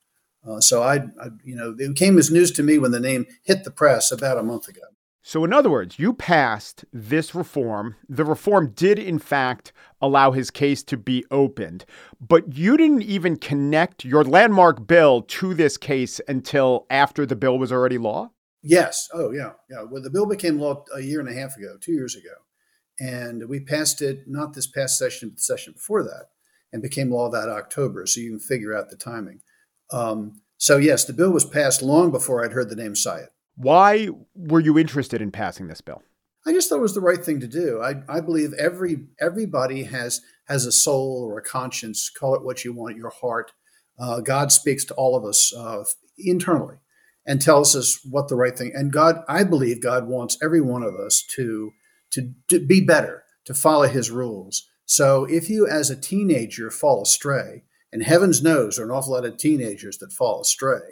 Uh, 0.49 0.61
so 0.61 0.83
I, 0.83 0.97
I, 1.21 1.29
you 1.45 1.55
know, 1.57 1.75
it 1.79 1.97
came 1.97 2.17
as 2.17 2.31
news 2.31 2.53
to 2.53 2.63
me 2.63 2.79
when 2.79 2.93
the 2.93 3.01
name 3.01 3.27
hit 3.43 3.65
the 3.65 3.71
press 3.71 4.11
about 4.11 4.39
a 4.39 4.43
month 4.43 4.69
ago. 4.69 4.83
So, 5.25 5.45
in 5.45 5.53
other 5.53 5.71
words, 5.71 6.01
you 6.01 6.13
passed 6.13 6.85
this 6.93 7.33
reform. 7.33 7.95
The 8.09 8.25
reform 8.25 8.73
did, 8.75 8.99
in 8.99 9.21
fact, 9.21 9.73
allow 10.01 10.33
his 10.33 10.51
case 10.51 10.83
to 10.85 10.97
be 10.97 11.25
opened, 11.31 11.85
but 12.21 12.53
you 12.53 12.77
didn't 12.77 13.03
even 13.03 13.37
connect 13.37 14.05
your 14.05 14.25
landmark 14.25 14.85
bill 14.87 15.23
to 15.23 15.55
this 15.55 15.77
case 15.77 16.21
until 16.27 16.87
after 16.91 17.25
the 17.25 17.37
bill 17.37 17.57
was 17.57 17.71
already 17.71 17.99
law? 17.99 18.33
Yes. 18.63 19.09
Oh, 19.15 19.31
yeah. 19.31 19.53
Yeah. 19.71 19.85
Well, 19.89 20.03
the 20.03 20.11
bill 20.11 20.27
became 20.27 20.59
law 20.59 20.85
a 20.93 21.01
year 21.01 21.21
and 21.21 21.29
a 21.29 21.35
half 21.35 21.57
ago, 21.57 21.77
two 21.81 21.93
years 21.93 22.17
ago. 22.17 22.35
And 22.99 23.49
we 23.49 23.61
passed 23.61 24.03
it 24.03 24.25
not 24.27 24.55
this 24.55 24.67
past 24.67 24.99
session, 24.99 25.29
but 25.29 25.37
the 25.37 25.43
session 25.43 25.73
before 25.73 26.03
that, 26.03 26.31
and 26.73 26.83
became 26.83 27.13
law 27.13 27.31
that 27.31 27.49
October. 27.49 28.07
So 28.07 28.21
you 28.21 28.31
can 28.31 28.41
figure 28.41 28.77
out 28.77 28.91
the 28.91 28.97
timing. 28.97 29.41
Um, 29.93 30.43
so, 30.59 30.79
yes, 30.79 31.05
the 31.05 31.13
bill 31.13 31.31
was 31.31 31.45
passed 31.45 31.81
long 31.81 32.11
before 32.11 32.45
I'd 32.45 32.53
heard 32.53 32.71
the 32.71 32.77
name 32.77 32.97
Syed. 32.97 33.29
Why 33.57 34.09
were 34.35 34.61
you 34.61 34.79
interested 34.79 35.21
in 35.21 35.31
passing 35.31 35.69
this 35.69 35.81
bill? 35.81 36.03
I 36.47 36.53
just 36.53 36.69
thought 36.69 36.79
it 36.79 36.83
was 36.83 36.95
the 36.95 37.01
right 37.01 37.25
thing 37.25 37.41
to 37.41 37.47
do. 37.47 37.81
I, 37.81 38.03
I 38.09 38.21
believe 38.21 38.53
every 38.55 39.07
everybody 39.21 39.85
has 39.85 40.21
has 40.49 40.67
a 40.67 40.73
soul 40.73 41.25
or 41.29 41.39
a 41.39 41.43
conscience. 41.43 42.11
Call 42.11 42.35
it 42.35 42.45
what 42.45 42.65
you 42.65 42.73
want. 42.73 42.97
Your 42.97 43.11
heart. 43.11 43.53
Uh, 43.99 44.21
God 44.21 44.51
speaks 44.51 44.85
to 44.87 44.95
all 44.95 45.17
of 45.17 45.25
us 45.25 45.55
uh, 45.55 45.85
internally 46.19 46.77
and 47.27 47.41
tells 47.41 47.77
us 47.77 48.01
what 48.05 48.29
the 48.29 48.35
right 48.35 48.57
thing. 48.57 48.73
And 48.75 48.93
God, 48.93 49.23
I 49.29 49.45
believe 49.45 49.83
God 49.83 50.09
wants 50.09 50.39
every 50.43 50.61
one 50.61 50.83
of 50.83 50.95
us 50.95 51.23
to 51.37 51.73
to, 52.13 52.33
to 52.49 52.61
be 52.61 52.81
better, 52.81 53.25
to 53.47 53.55
follow 53.55 53.89
His 53.89 54.11
rules. 54.11 54.69
So 54.85 55.25
if 55.25 55.49
you, 55.49 55.67
as 55.67 55.91
a 55.91 55.97
teenager, 55.97 56.71
fall 56.71 57.03
astray, 57.03 57.65
and 57.91 58.03
heavens 58.03 58.43
knows 58.43 58.77
there 58.77 58.87
are 58.87 58.91
an 58.91 58.97
awful 58.97 59.15
lot 59.15 59.25
of 59.25 59.37
teenagers 59.37 59.99
that 59.99 60.13
fall 60.13 60.43
astray, 60.43 60.92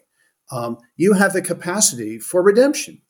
um, 0.50 0.78
you 0.96 1.14
have 1.14 1.32
the 1.32 1.42
capacity 1.42 2.18
for 2.18 2.42
redemption. 2.42 3.00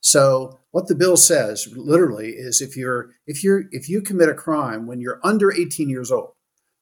So 0.00 0.58
what 0.70 0.88
the 0.88 0.94
bill 0.94 1.16
says 1.16 1.68
literally 1.74 2.30
is 2.30 2.60
if 2.60 2.76
you're 2.76 3.10
if 3.26 3.42
you're 3.42 3.64
if 3.72 3.88
you 3.88 4.00
commit 4.00 4.28
a 4.28 4.34
crime 4.34 4.86
when 4.86 5.00
you're 5.00 5.20
under 5.24 5.52
18 5.52 5.88
years 5.88 6.12
old, 6.12 6.32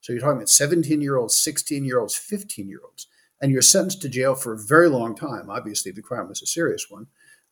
so 0.01 0.13
you're 0.13 0.21
talking 0.21 0.37
about 0.37 0.49
17 0.49 1.01
year 1.01 1.17
olds, 1.17 1.37
16 1.37 1.85
year 1.85 1.99
olds, 1.99 2.15
15 2.15 2.69
year 2.69 2.81
olds, 2.85 3.07
and 3.41 3.51
you're 3.51 3.63
sentenced 3.63 4.03
to 4.03 4.09
jail 4.09 4.35
for 4.35 4.53
a 4.53 4.59
very 4.59 4.89
long 4.89 5.15
time. 5.15 5.49
Obviously, 5.49 5.91
the 5.93 6.03
crime 6.03 6.29
was 6.29 6.43
a 6.43 6.47
serious 6.47 6.91
one. 6.91 7.07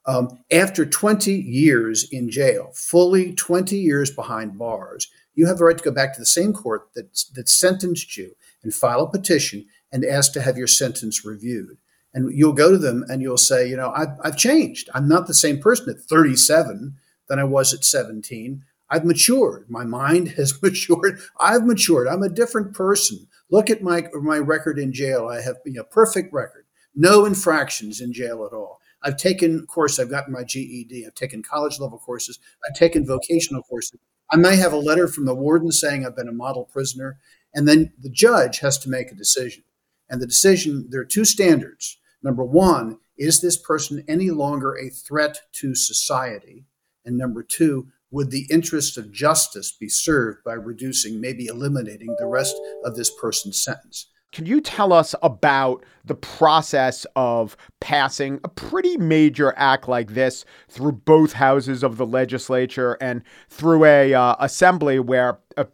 Um, 0.04 0.40
after 0.50 0.84
20 0.84 1.32
years 1.32 2.08
in 2.10 2.28
jail, 2.28 2.72
fully 2.74 3.32
20 3.34 3.76
years 3.76 4.10
behind 4.10 4.58
bars, 4.58 5.08
you 5.34 5.46
have 5.46 5.58
the 5.58 5.64
right 5.64 5.78
to 5.78 5.84
go 5.84 5.92
back 5.92 6.12
to 6.12 6.20
the 6.20 6.26
same 6.26 6.52
court 6.52 6.88
that, 6.96 7.24
that 7.34 7.48
sentenced 7.48 8.16
you 8.16 8.34
and 8.64 8.74
file 8.74 9.02
a 9.02 9.10
petition 9.10 9.64
and 9.92 10.04
ask 10.04 10.32
to 10.32 10.42
have 10.42 10.58
your 10.58 10.66
sentence 10.66 11.24
reviewed 11.24 11.78
and 12.14 12.30
you'll 12.36 12.52
go 12.52 12.70
to 12.70 12.78
them 12.78 13.04
and 13.08 13.22
you'll 13.22 13.38
say, 13.38 13.68
you 13.68 13.76
know, 13.76 13.92
I've, 13.96 14.16
I've 14.22 14.36
changed. 14.36 14.90
I'm 14.94 15.08
not 15.08 15.26
the 15.26 15.34
same 15.34 15.60
person 15.60 15.90
at 15.90 16.00
37 16.00 16.96
than 17.28 17.38
I 17.38 17.44
was 17.44 17.72
at 17.72 17.84
17. 17.84 18.64
I've 18.90 19.06
matured. 19.06 19.64
My 19.68 19.84
mind 19.84 20.28
has 20.32 20.54
matured. 20.62 21.20
I've 21.40 21.64
matured. 21.64 22.06
I'm 22.06 22.22
a 22.22 22.28
different 22.28 22.74
person. 22.74 23.26
Look 23.50 23.70
at 23.70 23.82
my 23.82 24.04
my 24.22 24.38
record 24.38 24.78
in 24.78 24.92
jail. 24.92 25.28
I 25.28 25.40
have 25.40 25.56
you 25.64 25.72
know 25.72 25.84
perfect 25.84 26.32
record. 26.32 26.66
No 26.94 27.24
infractions 27.24 28.00
in 28.00 28.12
jail 28.12 28.46
at 28.46 28.54
all. 28.54 28.80
I've 29.02 29.16
taken 29.16 29.66
course 29.66 29.98
I've 29.98 30.10
gotten 30.10 30.32
my 30.32 30.44
GED. 30.44 31.06
I've 31.06 31.14
taken 31.14 31.42
college 31.42 31.80
level 31.80 31.98
courses. 31.98 32.38
I've 32.68 32.78
taken 32.78 33.06
vocational 33.06 33.62
courses. 33.62 33.98
I 34.30 34.36
may 34.36 34.56
have 34.56 34.72
a 34.72 34.78
letter 34.78 35.08
from 35.08 35.24
the 35.24 35.34
warden 35.34 35.72
saying 35.72 36.06
I've 36.06 36.16
been 36.16 36.28
a 36.28 36.32
model 36.32 36.64
prisoner, 36.64 37.18
and 37.54 37.66
then 37.66 37.92
the 38.00 38.10
judge 38.10 38.60
has 38.60 38.78
to 38.78 38.90
make 38.90 39.10
a 39.10 39.14
decision. 39.16 39.64
And 40.08 40.20
the 40.20 40.26
decision 40.26 40.86
there 40.90 41.00
are 41.00 41.06
two 41.06 41.24
standards. 41.24 41.98
Number 42.22 42.44
one, 42.44 42.98
is 43.18 43.40
this 43.40 43.56
person 43.56 44.04
any 44.08 44.30
longer 44.30 44.74
a 44.76 44.90
threat 44.90 45.40
to 45.54 45.74
society? 45.74 46.66
And 47.04 47.18
number 47.18 47.42
two, 47.42 47.88
would 48.10 48.30
the 48.30 48.46
interest 48.50 48.98
of 48.98 49.10
justice 49.10 49.72
be 49.72 49.88
served 49.88 50.44
by 50.44 50.52
reducing, 50.52 51.20
maybe 51.20 51.46
eliminating 51.46 52.14
the 52.18 52.26
rest 52.26 52.54
of 52.84 52.94
this 52.94 53.10
person's 53.10 53.62
sentence? 53.62 54.08
Can 54.32 54.46
you 54.46 54.62
tell 54.62 54.94
us 54.94 55.14
about 55.22 55.84
the 56.06 56.14
process 56.14 57.06
of 57.16 57.54
passing 57.80 58.40
a 58.44 58.48
pretty 58.48 58.96
major 58.96 59.52
act 59.58 59.88
like 59.88 60.14
this 60.14 60.46
through 60.68 60.92
both 60.92 61.34
houses 61.34 61.82
of 61.82 61.98
the 61.98 62.06
legislature 62.06 62.96
and 63.00 63.22
through 63.50 63.84
a 63.84 64.14
uh, 64.14 64.36
assembly 64.40 64.98
where, 64.98 65.38
uh, 65.58 65.64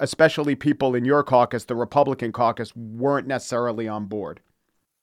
especially 0.00 0.56
people 0.56 0.96
in 0.96 1.04
your 1.04 1.22
caucus, 1.22 1.64
the 1.64 1.76
Republican 1.76 2.32
caucus, 2.32 2.74
weren't 2.74 3.28
necessarily 3.28 3.86
on 3.86 4.06
board? 4.06 4.40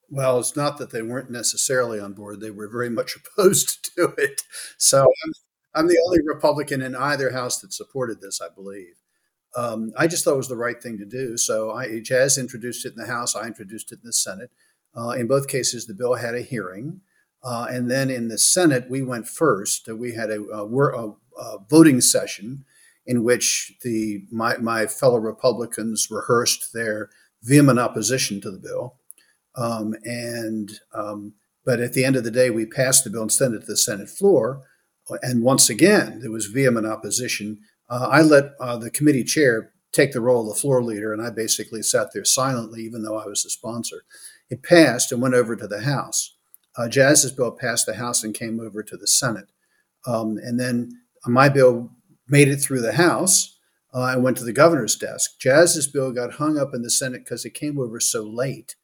Well, 0.10 0.40
it's 0.40 0.56
not 0.56 0.78
that 0.78 0.92
they 0.92 1.02
weren't 1.02 1.32
necessarily 1.32 2.00
on 2.00 2.14
board; 2.14 2.40
they 2.40 2.52
were 2.52 2.68
very 2.68 2.90
much 2.90 3.16
opposed 3.38 3.96
to 3.96 4.14
it. 4.18 4.42
So 4.78 5.02
I'm, 5.02 5.34
I'm 5.74 5.88
the 5.88 6.02
only 6.06 6.20
Republican 6.26 6.82
in 6.82 6.96
either 6.96 7.32
house 7.32 7.60
that 7.60 7.74
supported 7.74 8.22
this, 8.22 8.42
I 8.42 8.48
believe. 8.54 8.96
Um, 9.56 9.94
I 9.98 10.08
just 10.08 10.24
thought 10.24 10.34
it 10.34 10.38
was 10.38 10.50
the 10.50 10.58
right 10.58 10.82
thing 10.82 10.98
to 10.98 11.06
do. 11.06 11.38
So 11.38 11.72
I, 11.72 12.00
Jazz 12.00 12.38
introduced 12.38 12.86
it 12.86 12.94
in 12.94 12.98
the 12.98 13.08
House. 13.08 13.36
I 13.36 13.48
introduced 13.48 13.92
it 13.92 14.00
in 14.04 14.08
the 14.08 14.14
Senate. 14.14 14.52
Uh, 14.96 15.10
in 15.10 15.28
both 15.28 15.48
cases, 15.48 15.86
the 15.86 15.94
bill 15.94 16.16
had 16.16 16.36
a 16.36 16.42
hearing, 16.42 17.02
uh, 17.44 17.68
and 17.70 17.92
then 17.92 18.10
in 18.10 18.28
the 18.28 18.38
Senate, 18.38 18.90
we 18.90 19.02
went 19.02 19.28
first. 19.28 19.88
We 19.88 20.14
had 20.14 20.30
a, 20.30 20.42
a, 20.42 20.66
a, 21.38 21.58
voting 21.70 22.02
session 22.02 22.66
in 23.06 23.24
which 23.24 23.74
the 23.84 24.24
my, 24.32 24.58
my 24.58 24.88
fellow 24.88 25.18
Republicans 25.18 26.08
rehearsed 26.10 26.74
their 26.74 27.10
vehement 27.44 27.78
opposition 27.78 28.42
to 28.42 28.52
the 28.52 28.58
bill. 28.58 28.96
Um, 29.58 29.96
and 30.04 30.72
um, 30.94 31.34
but 31.66 31.80
at 31.80 31.94
the 31.94 32.06
end 32.06 32.16
of 32.16 32.24
the 32.24 32.32
day, 32.32 32.50
we 32.50 32.66
passed 32.66 33.04
the 33.04 33.10
bill 33.10 33.24
and 33.24 33.32
sent 33.32 33.56
it 33.56 33.62
to 33.62 33.66
the 33.66 33.78
Senate 33.78 34.10
floor. 34.10 34.62
And 35.22 35.44
once 35.44 35.70
again, 35.70 36.20
there 36.22 36.32
was 36.32 36.46
vehement 36.46 36.86
opposition. 36.86 37.60
Uh, 37.90 38.08
I 38.12 38.22
let 38.22 38.52
uh, 38.60 38.78
the 38.78 38.92
committee 38.92 39.24
chair 39.24 39.72
take 39.92 40.12
the 40.12 40.22
role 40.22 40.42
of 40.42 40.56
the 40.56 40.60
floor 40.60 40.84
leader, 40.84 41.14
and 41.14 41.22
I 41.22 41.30
basically 41.30 41.82
sat 41.82 42.10
there 42.14 42.26
silently, 42.26 42.82
even 42.82 43.04
though 43.04 43.18
I 43.18 43.26
was 43.26 43.44
the 43.44 43.50
sponsor. 43.50 44.04
It 44.50 44.64
passed 44.64 45.12
and 45.12 45.22
went 45.22 45.34
over 45.34 45.56
to 45.56 45.68
the 45.68 45.82
House. 45.82 46.36
Uh, 46.78 46.90
Jazz's 46.90 47.32
bill 47.32 47.52
passed 47.52 47.86
the 47.86 47.96
House 47.96 48.24
and 48.24 48.34
came 48.34 48.60
over 48.60 48.84
to 48.84 48.98
the 48.98 49.08
Senate. 49.08 49.48
Um, 50.06 50.38
and 50.38 50.60
then 50.60 50.92
my 51.26 51.50
bill 51.50 51.92
made 52.28 52.48
it 52.48 52.58
through 52.58 52.82
the 52.82 52.94
House 52.94 53.58
uh, 53.94 54.12
and 54.14 54.24
went 54.24 54.38
to 54.38 54.44
the 54.44 54.54
governor's 54.54 54.96
desk. 54.96 55.40
Jazz's 55.40 55.88
bill 55.88 56.12
got 56.12 56.34
hung 56.34 56.58
up 56.60 56.74
in 56.74 56.82
the 56.82 56.92
Senate 56.92 57.24
because 57.24 57.46
it 57.46 57.54
came 57.54 57.80
over 57.80 58.00
so 58.00 58.24
late 58.24 58.76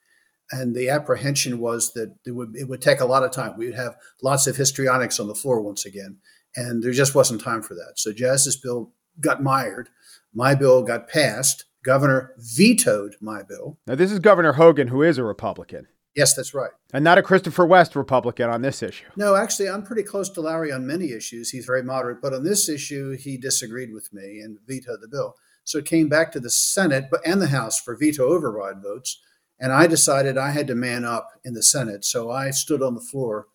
and 0.51 0.75
the 0.75 0.89
apprehension 0.89 1.60
was 1.60 1.93
that 1.93 2.15
it 2.25 2.31
would 2.31 2.55
it 2.55 2.67
would 2.67 2.81
take 2.81 3.00
a 3.00 3.05
lot 3.05 3.24
of 3.24 3.31
time. 3.31 3.58
We'd 3.58 3.75
have 3.75 3.96
lots 4.22 4.48
of 4.48 4.55
histrionics 4.55 5.20
on 5.20 5.27
the 5.27 5.36
floor 5.36 5.62
once 5.62 5.86
again, 5.86 6.17
and 6.55 6.84
there 6.84 6.91
just 6.91 7.15
wasn't 7.15 7.41
time 7.41 7.62
for 7.62 7.74
that. 7.75 7.93
So 7.96 8.12
Jazz's 8.12 8.58
bill 8.58 8.93
got 9.20 9.43
mired. 9.43 9.89
My 10.34 10.55
bill 10.55 10.84
got 10.84 11.08
passed. 11.08 11.65
Governor 11.84 12.36
vetoed 12.38 13.15
my 13.22 13.41
bill. 13.43 13.79
Now 13.88 13.96
this 13.96 14.12
is 14.12 14.20
Governor 14.20 14.53
Hogan, 14.53 14.89
who 14.89 15.01
is 15.01 15.17
a 15.17 15.24
Republican. 15.24 15.88
Yes, 16.15 16.34
that's 16.34 16.53
right. 16.53 16.72
And 16.93 17.05
not 17.05 17.17
a 17.17 17.24
Christopher 17.24 17.65
West 17.65 17.96
Republican 17.96 18.50
on 18.50 18.62
this 18.62 18.84
issue. 18.84 19.05
No, 19.15 19.36
actually, 19.36 19.70
I'm 19.70 19.84
pretty 19.84 20.03
close 20.03 20.29
to 20.31 20.41
Larry 20.41 20.72
on 20.72 20.86
many 20.86 21.12
issues. 21.12 21.50
He's 21.50 21.65
very 21.65 21.84
moderate, 21.84 22.22
but 22.22 22.34
on 22.34 22.43
this 22.43 22.67
issue, 22.67 23.15
he 23.17 23.38
disagreed 23.38 23.93
with 23.93 24.12
me 24.12 24.41
and 24.41 24.58
vetoed 24.67 25.00
the 25.01 25.08
bill. 25.08 25.36
So 25.63 25.77
it 25.77 25.86
came 25.86 26.10
back 26.10 26.31
to 26.34 26.39
the 26.39 26.50
Senate 26.50 27.05
and 27.25 27.41
the 27.41 27.48
House 27.48 27.79
for 27.79 27.96
veto 27.96 28.25
override 28.25 28.81
votes. 28.84 29.22
And 29.62 29.72
I 29.72 29.86
decided 29.86 30.38
I 30.38 30.51
had 30.51 30.68
to 30.68 30.75
man 30.75 31.06
up 31.06 31.30
in 31.46 31.53
the 31.53 31.62
Senate. 31.62 32.03
So 32.03 32.32
I 32.32 32.50
stood 32.50 32.82
on 32.82 32.96
the 32.96 33.00
floor 33.00 33.46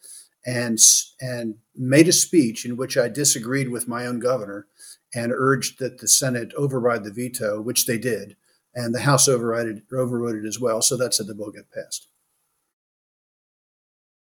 and, 0.46 0.78
and 1.20 1.56
made 1.74 2.06
a 2.06 2.12
speech 2.12 2.64
in 2.64 2.76
which 2.76 2.96
I 2.96 3.08
disagreed 3.08 3.68
with 3.68 3.88
my 3.88 4.06
own 4.06 4.20
governor 4.20 4.68
and 5.12 5.32
urged 5.34 5.80
that 5.80 5.98
the 5.98 6.06
Senate 6.06 6.52
override 6.56 7.02
the 7.02 7.12
veto, 7.12 7.60
which 7.60 7.86
they 7.86 7.98
did. 7.98 8.36
And 8.72 8.94
the 8.94 9.00
House 9.00 9.28
overrided, 9.28 9.82
overrode 9.92 10.36
it 10.36 10.46
as 10.46 10.60
well. 10.60 10.80
So 10.80 10.96
that's 10.96 11.18
how 11.18 11.24
the 11.24 11.34
bill 11.34 11.50
got 11.50 11.64
passed. 11.74 12.08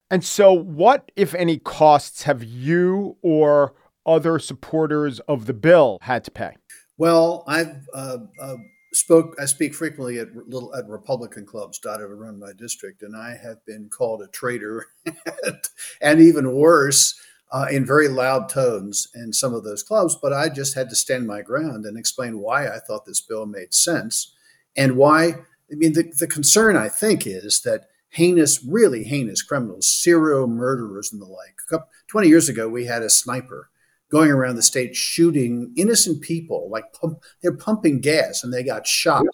And 0.09 0.23
so, 0.23 0.53
what, 0.53 1.11
if 1.15 1.35
any, 1.35 1.59
costs 1.59 2.23
have 2.23 2.43
you 2.43 3.17
or 3.21 3.73
other 4.05 4.39
supporters 4.39 5.19
of 5.21 5.45
the 5.45 5.53
bill 5.53 5.97
had 6.01 6.23
to 6.23 6.31
pay? 6.31 6.55
Well, 6.97 7.43
I've 7.45 7.85
uh, 7.93 8.17
uh, 8.41 8.55
spoke. 8.97 9.35
I 9.39 9.45
speak 9.45 9.73
frequently 9.73 10.19
at 10.19 10.35
little 10.47 10.73
at 10.75 10.87
Republican 10.87 11.45
clubs 11.45 11.79
dotted 11.79 12.09
around 12.09 12.39
my 12.39 12.51
district, 12.53 13.03
and 13.03 13.15
I 13.15 13.37
have 13.41 13.63
been 13.65 13.89
called 13.89 14.21
a 14.21 14.27
traitor, 14.27 14.87
and 16.01 16.19
even 16.19 16.53
worse, 16.53 17.19
uh, 17.51 17.67
in 17.71 17.85
very 17.85 18.07
loud 18.07 18.49
tones 18.49 19.07
in 19.15 19.31
some 19.31 19.53
of 19.53 19.63
those 19.63 19.83
clubs. 19.83 20.17
But 20.19 20.33
I 20.33 20.49
just 20.49 20.73
had 20.73 20.89
to 20.89 20.95
stand 20.95 21.27
my 21.27 21.41
ground 21.41 21.85
and 21.85 21.97
explain 21.97 22.39
why 22.39 22.67
I 22.67 22.79
thought 22.79 23.05
this 23.05 23.21
bill 23.21 23.45
made 23.45 23.73
sense, 23.73 24.33
and 24.75 24.97
why. 24.97 25.35
I 25.69 25.75
mean, 25.75 25.93
the, 25.93 26.13
the 26.17 26.27
concern 26.27 26.77
I 26.77 26.87
think 26.87 27.27
is 27.27 27.61
that 27.63 27.89
heinous, 28.09 28.63
really 28.63 29.03
heinous 29.03 29.41
criminals, 29.41 29.85
serial 29.85 30.47
murderers 30.47 31.11
and 31.11 31.21
the 31.21 31.25
like. 31.25 31.83
20 32.07 32.29
years 32.29 32.47
ago, 32.47 32.69
we 32.69 32.85
had 32.85 33.03
a 33.03 33.09
sniper 33.09 33.69
going 34.09 34.31
around 34.31 34.55
the 34.55 34.61
state 34.61 34.95
shooting 34.95 35.73
innocent 35.75 36.21
people, 36.21 36.69
like 36.71 36.85
pump, 36.93 37.19
they're 37.41 37.55
pumping 37.55 37.99
gas 37.99 38.43
and 38.43 38.53
they 38.53 38.63
got 38.63 38.87
shot 38.87 39.25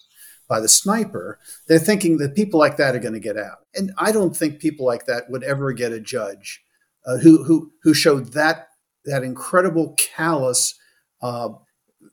by 0.48 0.60
the 0.60 0.68
sniper. 0.68 1.38
They're 1.68 1.78
thinking 1.78 2.18
that 2.18 2.34
people 2.34 2.60
like 2.60 2.76
that 2.76 2.94
are 2.94 3.00
going 3.00 3.14
to 3.14 3.20
get 3.20 3.36
out. 3.36 3.58
And 3.74 3.92
I 3.98 4.12
don't 4.12 4.36
think 4.36 4.58
people 4.58 4.84
like 4.84 5.06
that 5.06 5.30
would 5.30 5.44
ever 5.44 5.72
get 5.72 5.92
a 5.92 6.00
judge 6.00 6.62
uh, 7.06 7.18
who, 7.18 7.44
who, 7.44 7.72
who 7.82 7.94
showed 7.94 8.32
that, 8.32 8.68
that 9.04 9.22
incredible 9.22 9.94
callous 9.96 10.74
uh, 11.22 11.50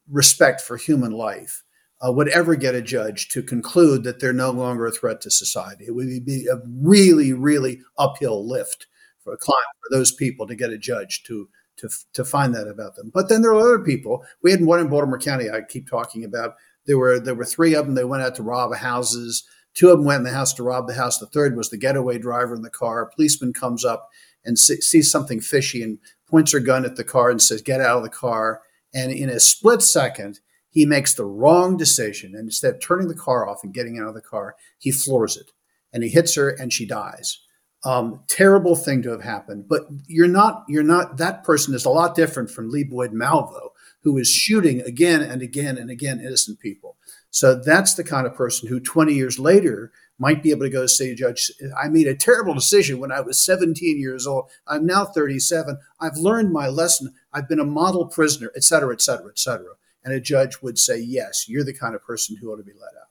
respect 0.09 0.61
for 0.61 0.77
human 0.77 1.11
life 1.11 1.63
uh, 2.05 2.11
would 2.11 2.29
ever 2.29 2.55
get 2.55 2.75
a 2.75 2.81
judge 2.81 3.29
to 3.29 3.43
conclude 3.43 4.03
that 4.03 4.19
they're 4.19 4.33
no 4.33 4.51
longer 4.51 4.85
a 4.85 4.91
threat 4.91 5.21
to 5.21 5.31
society. 5.31 5.85
It 5.87 5.91
would 5.91 6.25
be 6.25 6.47
a 6.47 6.59
really, 6.65 7.33
really 7.33 7.81
uphill 7.97 8.47
lift 8.47 8.87
for 9.23 9.33
a 9.33 9.37
client 9.37 9.67
for 9.81 9.95
those 9.95 10.11
people 10.11 10.47
to 10.47 10.55
get 10.55 10.71
a 10.71 10.77
judge 10.77 11.23
to 11.23 11.47
to 11.81 11.89
to 12.13 12.23
find 12.23 12.55
that 12.55 12.67
about 12.67 12.95
them. 12.95 13.11
But 13.13 13.29
then 13.29 13.41
there 13.41 13.51
are 13.51 13.59
other 13.59 13.79
people. 13.79 14.23
We 14.41 14.51
had 14.51 14.63
one 14.63 14.79
in 14.79 14.87
Baltimore 14.87 15.19
County. 15.19 15.49
I 15.49 15.61
keep 15.61 15.89
talking 15.89 16.23
about. 16.23 16.55
There 16.85 16.97
were 16.97 17.19
there 17.19 17.35
were 17.35 17.45
three 17.45 17.73
of 17.75 17.85
them. 17.85 17.95
They 17.95 18.05
went 18.05 18.23
out 18.23 18.35
to 18.35 18.43
rob 18.43 18.73
houses. 18.75 19.43
Two 19.73 19.89
of 19.89 19.97
them 19.97 20.05
went 20.05 20.19
in 20.19 20.23
the 20.23 20.31
house 20.31 20.53
to 20.53 20.63
rob 20.63 20.87
the 20.87 20.93
house. 20.93 21.19
The 21.19 21.27
third 21.27 21.55
was 21.55 21.69
the 21.69 21.77
getaway 21.77 22.17
driver 22.17 22.55
in 22.55 22.61
the 22.61 22.69
car. 22.69 23.01
A 23.01 23.09
policeman 23.09 23.53
comes 23.53 23.85
up 23.85 24.09
and 24.43 24.57
sees 24.57 25.11
something 25.11 25.39
fishy 25.39 25.83
and 25.83 25.99
points 26.27 26.51
her 26.51 26.59
gun 26.59 26.85
at 26.85 26.95
the 26.95 27.03
car 27.03 27.29
and 27.29 27.41
says, 27.41 27.61
"Get 27.61 27.81
out 27.81 27.97
of 27.97 28.03
the 28.03 28.09
car." 28.09 28.61
And 28.93 29.11
in 29.11 29.29
a 29.29 29.39
split 29.39 29.81
second, 29.81 30.39
he 30.69 30.85
makes 30.85 31.13
the 31.13 31.25
wrong 31.25 31.77
decision. 31.77 32.35
And 32.35 32.45
instead 32.45 32.75
of 32.75 32.81
turning 32.81 33.07
the 33.07 33.15
car 33.15 33.47
off 33.47 33.63
and 33.63 33.73
getting 33.73 33.99
out 33.99 34.07
of 34.07 34.15
the 34.15 34.21
car, 34.21 34.55
he 34.77 34.91
floors 34.91 35.37
it 35.37 35.51
and 35.93 36.03
he 36.03 36.09
hits 36.09 36.35
her 36.35 36.49
and 36.49 36.71
she 36.71 36.85
dies. 36.85 37.39
Um, 37.83 38.21
terrible 38.27 38.75
thing 38.75 39.01
to 39.03 39.09
have 39.09 39.23
happened. 39.23 39.67
But 39.67 39.87
you're 40.07 40.27
not, 40.27 40.65
you're 40.67 40.83
not, 40.83 41.17
that 41.17 41.43
person 41.43 41.73
is 41.73 41.85
a 41.85 41.89
lot 41.89 42.15
different 42.15 42.51
from 42.51 42.69
Lee 42.69 42.83
Boyd 42.83 43.11
Malvo, 43.11 43.69
who 44.01 44.17
is 44.17 44.29
shooting 44.29 44.81
again 44.81 45.21
and 45.21 45.41
again 45.41 45.77
and 45.77 45.89
again 45.89 46.19
innocent 46.19 46.59
people. 46.59 46.97
So 47.31 47.55
that's 47.55 47.95
the 47.95 48.03
kind 48.03 48.27
of 48.27 48.35
person 48.35 48.67
who 48.67 48.79
20 48.79 49.13
years 49.13 49.39
later 49.39 49.91
might 50.19 50.43
be 50.43 50.51
able 50.51 50.61
to 50.61 50.69
go 50.69 50.85
say, 50.85 51.15
Judge, 51.15 51.51
I 51.81 51.87
made 51.87 52.05
a 52.05 52.15
terrible 52.15 52.53
decision 52.53 52.99
when 52.99 53.11
I 53.11 53.21
was 53.21 53.43
17 53.43 53.99
years 53.99 54.27
old. 54.27 54.51
I'm 54.67 54.85
now 54.85 55.05
37. 55.05 55.77
I've 55.99 56.17
learned 56.17 56.51
my 56.51 56.67
lesson. 56.67 57.13
I've 57.33 57.49
been 57.49 57.59
a 57.59 57.65
model 57.65 58.05
prisoner, 58.05 58.51
et 58.55 58.63
cetera, 58.63 58.93
et 58.93 59.01
cetera, 59.01 59.29
et 59.29 59.39
cetera 59.39 59.73
and 60.03 60.13
a 60.13 60.19
judge 60.19 60.61
would 60.61 60.79
say, 60.79 60.99
yes, 60.99 61.47
you're 61.47 61.63
the 61.63 61.73
kind 61.73 61.95
of 61.95 62.03
person 62.03 62.35
who 62.35 62.51
ought 62.51 62.57
to 62.57 62.63
be 62.63 62.73
let 62.73 62.99
out. 62.99 63.10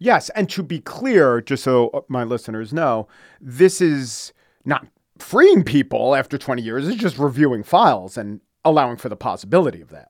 Yes. 0.00 0.30
And 0.30 0.48
to 0.50 0.62
be 0.62 0.80
clear, 0.80 1.40
just 1.40 1.62
so 1.62 1.90
uh, 1.90 2.00
my 2.08 2.24
listeners 2.24 2.72
know, 2.72 3.06
this 3.40 3.80
is 3.80 4.32
not 4.64 4.86
freeing 5.18 5.62
people 5.62 6.16
after 6.16 6.38
20 6.38 6.62
years, 6.62 6.88
it's 6.88 6.96
just 6.96 7.18
reviewing 7.18 7.62
files 7.62 8.16
and 8.16 8.40
allowing 8.64 8.96
for 8.96 9.08
the 9.08 9.16
possibility 9.16 9.80
of 9.80 9.90
that. 9.90 10.08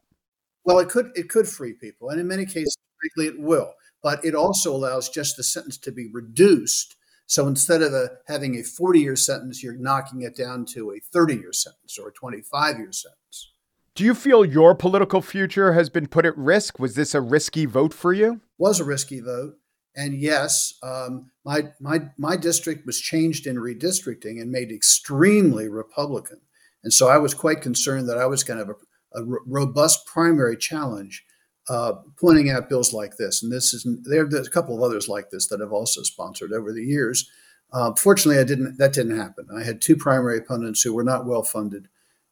Well, 0.65 0.79
it 0.79 0.89
could 0.89 1.11
it 1.15 1.29
could 1.29 1.49
free 1.49 1.73
people, 1.73 2.11
and 2.11 2.21
in 2.21 2.29
many 2.29 2.45
cases, 2.45 2.77
frankly, 3.01 3.35
it 3.35 3.41
will. 3.41 3.73
But 4.03 4.25
it 4.25 4.35
also 4.35 4.75
allows 4.75 5.09
just 5.09 5.37
the 5.37 5.43
sentence 5.43 5.77
to 5.79 5.93
be 5.93 6.09
reduced. 6.13 6.97
So 7.27 7.47
instead 7.47 7.83
of 7.83 7.93
a, 7.93 8.11
having 8.27 8.57
a 8.57 8.63
40 8.63 9.01
year 9.01 9.17
sentence, 9.17 9.63
you're 9.63 9.77
knocking 9.77 10.23
it 10.23 10.37
down 10.37 10.65
to 10.75 10.93
a 10.93 11.01
30 11.13 11.35
year 11.35 11.53
sentence 11.53 11.99
or 11.99 12.09
a 12.09 12.13
25 12.13 12.79
year 12.79 12.93
sentence. 12.93 13.53
Do 13.95 14.05
you 14.05 14.15
feel 14.15 14.45
your 14.45 14.75
political 14.75 15.21
future 15.21 15.73
has 15.73 15.91
been 15.91 16.07
put 16.07 16.25
at 16.25 16.37
risk? 16.37 16.79
Was 16.79 16.95
this 16.95 17.15
a 17.15 17.21
risky 17.21 17.67
vote 17.67 17.93
for 17.93 18.13
you? 18.13 18.41
Was 18.59 18.81
a 18.81 18.85
risky 18.85 19.21
vote. 19.21 19.57
And 19.97 20.21
yes, 20.21 20.75
um, 20.83 21.31
my, 21.45 21.73
my, 21.81 22.11
my 22.17 22.37
district 22.37 22.87
was 22.87 23.01
changed 23.01 23.47
in 23.47 23.57
redistricting 23.57 24.41
and 24.41 24.51
made 24.51 24.71
extremely 24.71 25.69
Republican. 25.69 26.41
And 26.83 26.93
so 26.93 27.09
I 27.09 27.19
was 27.19 27.35
quite 27.35 27.61
concerned 27.61 28.09
that 28.09 28.19
I 28.19 28.27
was 28.27 28.45
going 28.45 28.59
to 28.59 28.67
have 28.67 28.77
a, 29.15 29.23
a 29.23 29.39
robust 29.47 30.07
primary 30.07 30.57
challenge 30.57 31.25
uh, 31.69 31.95
pointing 32.19 32.51
out 32.51 32.69
bills 32.69 32.93
like 32.93 33.17
this. 33.17 33.43
And 33.43 33.53
this 33.53 33.75
is 33.75 33.87
there, 34.05 34.29
there's 34.29 34.47
a 34.47 34.51
couple 34.51 34.77
of 34.77 34.83
others 34.83 35.09
like 35.09 35.31
this 35.31 35.49
that 35.49 35.61
I've 35.61 35.73
also 35.73 36.03
sponsored 36.03 36.53
over 36.53 36.73
the 36.73 36.85
years. 36.85 37.31
Uh, 37.73 37.95
fortunately, 37.95 38.41
I 38.41 38.45
didn't. 38.45 38.79
That 38.79 38.93
didn't 38.93 39.17
happen. 39.17 39.47
I 39.55 39.63
had 39.63 39.81
two 39.81 39.97
primary 39.97 40.39
opponents 40.39 40.83
who 40.83 40.93
were 40.93 41.05
not 41.05 41.27
well 41.27 41.45
funded, 41.45 41.87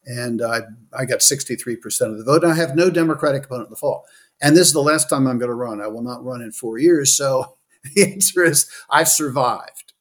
and 0.08 0.40
I, 0.40 0.60
I 0.98 1.04
got 1.04 1.18
63% 1.18 2.00
of 2.10 2.16
the 2.18 2.24
vote. 2.24 2.42
And 2.42 2.52
I 2.52 2.56
have 2.56 2.74
no 2.74 2.88
Democratic 2.90 3.44
opponent 3.44 3.66
in 3.66 3.70
the 3.70 3.76
fall. 3.76 4.06
And 4.40 4.56
this 4.56 4.68
is 4.68 4.72
the 4.72 4.82
last 4.82 5.10
time 5.10 5.26
I'm 5.26 5.38
going 5.38 5.50
to 5.50 5.54
run. 5.54 5.82
I 5.82 5.86
will 5.86 6.02
not 6.02 6.24
run 6.24 6.40
in 6.40 6.50
four 6.50 6.78
years. 6.78 7.14
So 7.14 7.56
the 7.94 8.12
answer 8.12 8.42
is 8.42 8.70
I've 8.88 9.08
survived. 9.08 9.92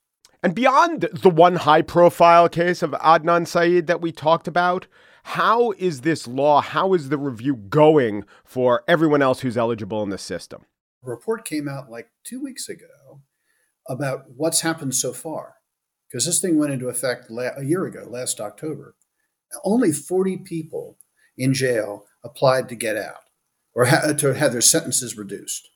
And 0.42 0.56
beyond 0.56 1.10
the 1.14 1.30
one 1.30 1.58
high 1.58 1.82
profile 1.82 2.48
case 2.48 2.82
of 2.82 2.92
Adnan 2.92 3.46
Syed 3.46 3.88
that 3.88 4.02
we 4.02 4.14
talked 4.14 4.48
about, 4.48 4.88
how 5.24 5.72
is 5.72 6.02
this 6.02 6.26
law, 6.26 6.62
how 6.62 6.94
is 6.94 7.10
the 7.10 7.18
review 7.18 7.56
going 7.56 8.24
for 8.46 8.84
everyone 8.88 9.22
else 9.22 9.42
who's 9.42 9.58
eligible 9.58 10.04
in 10.04 10.10
the 10.10 10.18
system? 10.18 10.66
A 11.06 11.10
report 11.10 11.44
came 11.44 11.68
out 11.68 11.92
like 11.92 12.12
two 12.24 12.42
weeks 12.42 12.70
ago 12.70 13.22
about 13.90 14.26
what's 14.38 14.62
happened 14.62 14.96
so 14.96 15.12
far, 15.12 15.56
because 16.08 16.26
this 16.26 16.40
thing 16.40 16.58
went 16.58 16.72
into 16.72 16.88
effect 16.88 17.30
la- 17.30 17.58
a 17.58 17.66
year 17.66 17.86
ago, 17.86 18.08
last 18.10 18.40
October 18.40 18.96
only 19.64 19.92
40 19.92 20.38
people 20.38 20.98
in 21.38 21.54
jail 21.54 22.06
applied 22.24 22.70
to 22.70 22.76
get 22.76 22.98
out 22.98 23.30
or 23.74 23.86
ha- 23.86 24.14
to 24.14 24.34
have 24.34 24.52
their 24.52 24.62
sentences 24.62 25.18
reduced. 25.18 25.70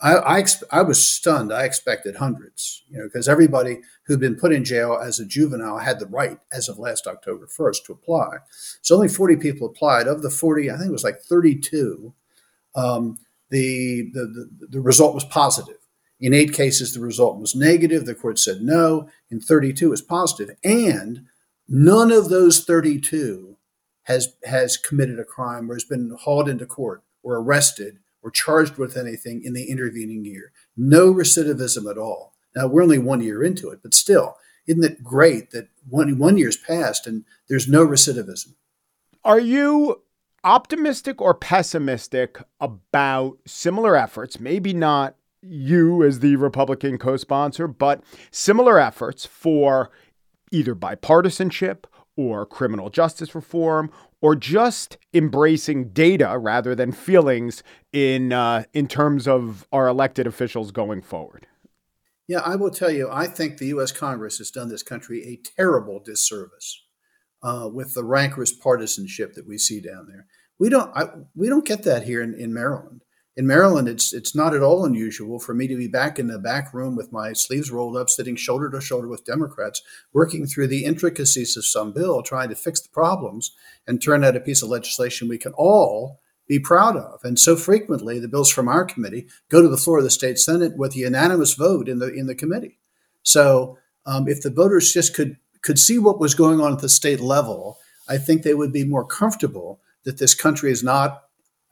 I, 0.00 0.40
I, 0.40 0.44
I, 0.70 0.82
was 0.82 1.06
stunned. 1.06 1.52
I 1.52 1.64
expected 1.64 2.16
hundreds, 2.16 2.82
you 2.88 2.98
know, 2.98 3.04
because 3.04 3.28
everybody 3.28 3.80
who'd 4.06 4.20
been 4.20 4.36
put 4.36 4.52
in 4.52 4.64
jail 4.64 4.98
as 5.00 5.20
a 5.20 5.26
juvenile 5.26 5.78
had 5.78 5.98
the 5.98 6.06
right, 6.06 6.38
as 6.52 6.68
of 6.68 6.78
last 6.78 7.06
October 7.06 7.46
1st, 7.46 7.84
to 7.86 7.92
apply. 7.92 8.38
So 8.80 8.94
only 8.94 9.08
40 9.08 9.36
people 9.36 9.66
applied. 9.66 10.06
Of 10.06 10.22
the 10.22 10.30
40, 10.30 10.70
I 10.70 10.76
think 10.76 10.88
it 10.88 10.92
was 10.92 11.04
like 11.04 11.20
32. 11.20 12.14
Um, 12.74 13.18
the, 13.50 14.10
the, 14.14 14.48
the, 14.58 14.66
the 14.68 14.80
result 14.80 15.14
was 15.14 15.24
positive. 15.24 15.76
In 16.20 16.32
eight 16.32 16.52
cases, 16.52 16.94
the 16.94 17.00
result 17.00 17.38
was 17.38 17.54
negative. 17.54 18.06
The 18.06 18.14
court 18.14 18.38
said 18.38 18.62
no. 18.62 19.08
In 19.30 19.40
32, 19.40 19.86
it 19.86 19.90
was 19.90 20.02
positive. 20.02 20.56
And 20.64 21.26
None 21.74 22.12
of 22.12 22.28
those 22.28 22.64
32 22.64 23.56
has 24.02 24.34
has 24.44 24.76
committed 24.76 25.18
a 25.18 25.24
crime 25.24 25.70
or 25.70 25.74
has 25.74 25.84
been 25.84 26.14
hauled 26.20 26.46
into 26.46 26.66
court 26.66 27.02
or 27.22 27.36
arrested 27.36 27.98
or 28.22 28.30
charged 28.30 28.76
with 28.76 28.94
anything 28.94 29.42
in 29.42 29.54
the 29.54 29.70
intervening 29.70 30.22
year. 30.22 30.52
No 30.76 31.10
recidivism 31.10 31.90
at 31.90 31.96
all. 31.96 32.34
Now 32.54 32.66
we're 32.66 32.82
only 32.82 32.98
one 32.98 33.22
year 33.22 33.42
into 33.42 33.70
it, 33.70 33.78
but 33.82 33.94
still, 33.94 34.36
isn't 34.66 34.84
it 34.84 35.02
great 35.02 35.52
that 35.52 35.68
one 35.88 36.18
one 36.18 36.36
year's 36.36 36.58
passed 36.58 37.06
and 37.06 37.24
there's 37.48 37.66
no 37.66 37.86
recidivism? 37.86 38.52
Are 39.24 39.40
you 39.40 40.02
optimistic 40.44 41.22
or 41.22 41.32
pessimistic 41.32 42.36
about 42.60 43.38
similar 43.46 43.96
efforts? 43.96 44.38
Maybe 44.38 44.74
not 44.74 45.16
you 45.40 46.04
as 46.04 46.20
the 46.20 46.36
Republican 46.36 46.98
co-sponsor, 46.98 47.66
but 47.66 48.04
similar 48.30 48.78
efforts 48.78 49.24
for 49.24 49.90
either 50.52 50.74
bipartisanship 50.74 51.84
or 52.16 52.46
criminal 52.46 52.90
justice 52.90 53.34
reform 53.34 53.90
or 54.20 54.36
just 54.36 54.98
embracing 55.12 55.88
data 55.88 56.38
rather 56.38 56.74
than 56.74 56.92
feelings 56.92 57.62
in 57.92 58.32
uh, 58.32 58.64
in 58.72 58.86
terms 58.86 59.26
of 59.26 59.66
our 59.72 59.88
elected 59.88 60.26
officials 60.26 60.70
going 60.70 61.02
forward? 61.02 61.46
Yeah, 62.28 62.40
I 62.40 62.56
will 62.56 62.70
tell 62.70 62.90
you, 62.90 63.08
I 63.10 63.26
think 63.26 63.58
the 63.58 63.66
U.S. 63.66 63.92
Congress 63.92 64.38
has 64.38 64.50
done 64.50 64.68
this 64.68 64.82
country 64.82 65.22
a 65.26 65.60
terrible 65.60 66.00
disservice 66.02 66.82
uh, 67.42 67.68
with 67.72 67.94
the 67.94 68.04
rancorous 68.04 68.52
partisanship 68.52 69.34
that 69.34 69.46
we 69.46 69.58
see 69.58 69.80
down 69.80 70.06
there. 70.08 70.26
We 70.58 70.68
don't, 70.68 70.96
I, 70.96 71.08
we 71.34 71.48
don't 71.48 71.66
get 71.66 71.82
that 71.82 72.04
here 72.04 72.22
in, 72.22 72.34
in 72.34 72.54
Maryland. 72.54 73.01
In 73.34 73.46
Maryland, 73.46 73.88
it's 73.88 74.12
it's 74.12 74.34
not 74.34 74.54
at 74.54 74.62
all 74.62 74.84
unusual 74.84 75.38
for 75.38 75.54
me 75.54 75.66
to 75.66 75.76
be 75.76 75.88
back 75.88 76.18
in 76.18 76.26
the 76.26 76.38
back 76.38 76.74
room 76.74 76.96
with 76.96 77.12
my 77.12 77.32
sleeves 77.32 77.70
rolled 77.70 77.96
up, 77.96 78.10
sitting 78.10 78.36
shoulder 78.36 78.68
to 78.70 78.80
shoulder 78.80 79.08
with 79.08 79.24
Democrats, 79.24 79.80
working 80.12 80.44
through 80.44 80.66
the 80.66 80.84
intricacies 80.84 81.56
of 81.56 81.64
some 81.64 81.92
bill, 81.92 82.22
trying 82.22 82.50
to 82.50 82.54
fix 82.54 82.80
the 82.80 82.90
problems 82.90 83.52
and 83.86 84.02
turn 84.02 84.22
out 84.22 84.36
a 84.36 84.40
piece 84.40 84.62
of 84.62 84.68
legislation 84.68 85.28
we 85.28 85.38
can 85.38 85.52
all 85.54 86.20
be 86.46 86.58
proud 86.58 86.94
of. 86.94 87.20
And 87.24 87.38
so 87.38 87.56
frequently, 87.56 88.18
the 88.18 88.28
bills 88.28 88.50
from 88.50 88.68
our 88.68 88.84
committee 88.84 89.26
go 89.48 89.62
to 89.62 89.68
the 89.68 89.78
floor 89.78 89.98
of 89.98 90.04
the 90.04 90.10
state 90.10 90.38
senate 90.38 90.76
with 90.76 90.94
a 90.94 90.98
unanimous 90.98 91.54
vote 91.54 91.88
in 91.88 92.00
the 92.00 92.12
in 92.12 92.26
the 92.26 92.34
committee. 92.34 92.78
So 93.22 93.78
um, 94.04 94.28
if 94.28 94.42
the 94.42 94.50
voters 94.50 94.92
just 94.92 95.14
could 95.14 95.38
could 95.62 95.78
see 95.78 95.98
what 95.98 96.20
was 96.20 96.34
going 96.34 96.60
on 96.60 96.74
at 96.74 96.80
the 96.80 96.88
state 96.90 97.20
level, 97.20 97.78
I 98.06 98.18
think 98.18 98.42
they 98.42 98.52
would 98.52 98.74
be 98.74 98.84
more 98.84 99.06
comfortable 99.06 99.80
that 100.04 100.18
this 100.18 100.34
country 100.34 100.70
is 100.70 100.82
not 100.82 101.22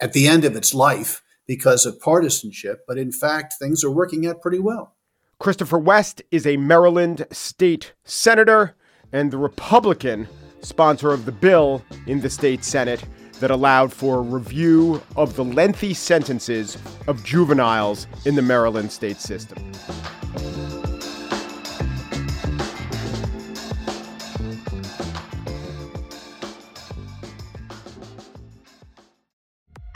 at 0.01 0.15
the 0.15 0.27
end 0.27 0.47
of 0.47 0.57
its 0.57 0.73
life 0.73 1.23
because 1.51 1.85
of 1.85 1.99
partisanship, 1.99 2.85
but 2.87 2.97
in 2.97 3.11
fact, 3.11 3.55
things 3.59 3.83
are 3.83 3.91
working 3.91 4.25
out 4.25 4.41
pretty 4.41 4.61
well. 4.61 4.95
Christopher 5.41 5.81
West 5.81 6.23
is 6.31 6.47
a 6.47 6.57
Maryland 6.57 7.27
state 7.33 7.93
senator 8.05 8.77
and 9.13 9.33
the 9.33 9.37
Republican 9.37 10.29
sponsor 10.61 11.11
of 11.11 11.25
the 11.25 11.33
bill 11.33 11.83
in 12.07 12.21
the 12.21 12.31
state 12.31 12.63
Senate 12.63 13.03
that 13.41 13.51
allowed 13.51 13.93
for 13.93 14.23
review 14.23 15.03
of 15.17 15.35
the 15.35 15.43
lengthy 15.43 15.93
sentences 15.93 16.79
of 17.09 17.25
juveniles 17.25 18.07
in 18.27 18.37
the 18.37 18.43
Maryland 18.43 18.93
state 18.93 19.17
system. 19.17 19.59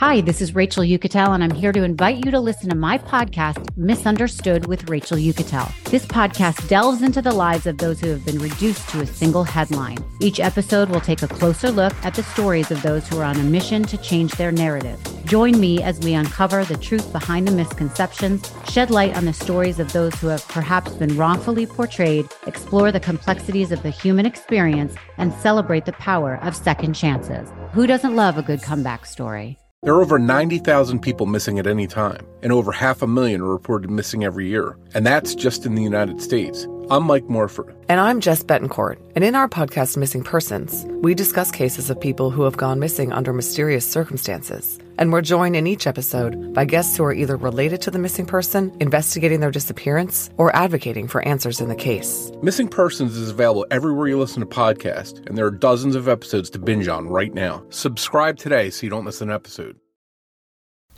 Hi, 0.01 0.19
this 0.19 0.41
is 0.41 0.53
Rachel 0.53 0.83
Uchitel, 0.83 1.33
and 1.33 1.41
I'm 1.41 1.51
here 1.51 1.71
to 1.71 1.81
invite 1.81 2.25
you 2.25 2.29
to 2.31 2.39
listen 2.41 2.69
to 2.69 2.75
my 2.75 2.97
podcast, 2.97 3.65
Misunderstood 3.77 4.67
with 4.67 4.89
Rachel 4.89 5.15
Uchitel. 5.15 5.71
This 5.85 6.05
podcast 6.05 6.67
delves 6.67 7.01
into 7.01 7.21
the 7.21 7.31
lives 7.31 7.65
of 7.65 7.77
those 7.77 8.01
who 8.01 8.09
have 8.09 8.25
been 8.25 8.39
reduced 8.39 8.89
to 8.89 8.99
a 8.99 9.05
single 9.05 9.45
headline. 9.45 9.97
Each 10.19 10.41
episode 10.41 10.89
will 10.89 10.99
take 10.99 11.21
a 11.21 11.29
closer 11.29 11.71
look 11.71 11.93
at 12.03 12.13
the 12.13 12.23
stories 12.23 12.71
of 12.71 12.81
those 12.81 13.07
who 13.07 13.19
are 13.19 13.23
on 13.23 13.39
a 13.39 13.43
mission 13.43 13.83
to 13.83 13.97
change 13.97 14.33
their 14.33 14.51
narrative. 14.51 14.99
Join 15.23 15.61
me 15.61 15.81
as 15.81 15.97
we 16.01 16.13
uncover 16.13 16.65
the 16.65 16.75
truth 16.75 17.13
behind 17.13 17.47
the 17.47 17.53
misconceptions, 17.53 18.51
shed 18.69 18.91
light 18.91 19.15
on 19.15 19.23
the 19.23 19.31
stories 19.31 19.79
of 19.79 19.93
those 19.93 20.13
who 20.15 20.27
have 20.27 20.45
perhaps 20.49 20.91
been 20.91 21.15
wrongfully 21.15 21.65
portrayed, 21.65 22.27
explore 22.47 22.91
the 22.91 22.99
complexities 22.99 23.71
of 23.71 23.81
the 23.81 23.91
human 23.91 24.25
experience, 24.25 24.93
and 25.17 25.33
celebrate 25.35 25.85
the 25.85 25.93
power 25.93 26.35
of 26.43 26.53
second 26.53 26.95
chances. 26.95 27.49
Who 27.71 27.87
doesn't 27.87 28.17
love 28.17 28.37
a 28.37 28.43
good 28.43 28.61
comeback 28.61 29.05
story? 29.05 29.57
There 29.85 29.93
are 29.93 30.01
over 30.01 30.17
90,000 30.17 30.99
people 30.99 31.27
missing 31.27 31.59
at 31.59 31.67
any 31.67 31.85
time, 31.85 32.25
and 32.41 32.51
over 32.51 32.71
half 32.71 33.03
a 33.03 33.07
million 33.07 33.41
are 33.41 33.51
reported 33.51 33.91
missing 33.91 34.23
every 34.23 34.47
year. 34.47 34.75
And 34.95 35.05
that's 35.05 35.35
just 35.35 35.63
in 35.63 35.75
the 35.75 35.83
United 35.83 36.19
States. 36.23 36.67
I'm 36.91 37.05
Mike 37.05 37.27
Morford. 37.27 37.75
And 37.89 37.99
I'm 37.99 38.21
Jess 38.21 38.43
Betancourt. 38.43 38.97
And 39.15 39.23
in 39.23 39.33
our 39.33 39.49
podcast, 39.49 39.97
Missing 39.97 40.23
Persons, 40.23 40.85
we 41.01 41.15
discuss 41.15 41.49
cases 41.49 41.89
of 41.89 41.99
people 41.99 42.29
who 42.29 42.43
have 42.43 42.57
gone 42.57 42.79
missing 42.79 43.11
under 43.11 43.33
mysterious 43.33 43.89
circumstances. 43.89 44.77
And 44.99 45.11
we're 45.11 45.23
joined 45.23 45.55
in 45.55 45.65
each 45.65 45.87
episode 45.87 46.53
by 46.53 46.65
guests 46.65 46.95
who 46.95 47.03
are 47.03 47.13
either 47.13 47.37
related 47.37 47.81
to 47.81 47.91
the 47.91 47.97
missing 47.97 48.27
person, 48.27 48.71
investigating 48.79 49.39
their 49.39 49.49
disappearance, 49.49 50.29
or 50.37 50.55
advocating 50.55 51.07
for 51.07 51.27
answers 51.27 51.59
in 51.59 51.69
the 51.69 51.75
case. 51.75 52.31
Missing 52.43 52.67
Persons 52.67 53.17
is 53.17 53.31
available 53.31 53.65
everywhere 53.71 54.07
you 54.07 54.19
listen 54.19 54.41
to 54.41 54.45
podcasts, 54.45 55.25
and 55.25 55.35
there 55.35 55.47
are 55.47 55.51
dozens 55.51 55.95
of 55.95 56.07
episodes 56.07 56.51
to 56.51 56.59
binge 56.59 56.87
on 56.87 57.07
right 57.07 57.33
now. 57.33 57.63
Subscribe 57.71 58.37
today 58.37 58.69
so 58.69 58.83
you 58.83 58.91
don't 58.91 59.05
miss 59.05 59.21
an 59.21 59.31
episode. 59.31 59.79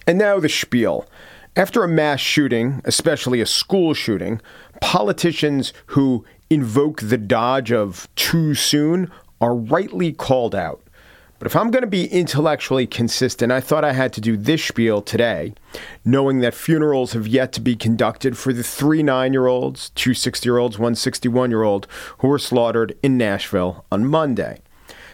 And 0.05 0.17
now 0.17 0.37
the 0.41 0.49
spiel. 0.49 1.07
After 1.57 1.83
a 1.83 1.87
mass 1.87 2.19
shooting, 2.19 2.83
especially 2.85 3.41
a 3.41 3.47
school 3.47 3.95
shooting, 3.95 4.39
politicians 4.79 5.73
who 5.87 6.23
invoke 6.51 7.01
the 7.01 7.17
dodge 7.17 7.71
of 7.71 8.07
too 8.15 8.53
soon 8.53 9.09
are 9.41 9.55
rightly 9.55 10.13
called 10.13 10.53
out. 10.53 10.83
But 11.39 11.47
if 11.47 11.55
I'm 11.55 11.71
going 11.71 11.81
to 11.81 11.87
be 11.87 12.05
intellectually 12.05 12.85
consistent, 12.85 13.51
I 13.51 13.59
thought 13.59 13.83
I 13.83 13.93
had 13.93 14.13
to 14.13 14.21
do 14.21 14.37
this 14.37 14.63
spiel 14.63 15.01
today, 15.01 15.55
knowing 16.05 16.41
that 16.41 16.53
funerals 16.53 17.13
have 17.13 17.27
yet 17.27 17.53
to 17.53 17.61
be 17.61 17.75
conducted 17.75 18.37
for 18.37 18.53
the 18.53 18.61
three 18.61 19.01
nine 19.01 19.33
year 19.33 19.47
olds, 19.47 19.89
two 19.95 20.13
60 20.13 20.47
year 20.47 20.59
olds, 20.59 20.77
one 20.77 20.93
61 20.93 21.49
year 21.49 21.63
old 21.63 21.87
who 22.19 22.27
were 22.27 22.37
slaughtered 22.37 22.95
in 23.01 23.17
Nashville 23.17 23.83
on 23.91 24.05
Monday. 24.05 24.59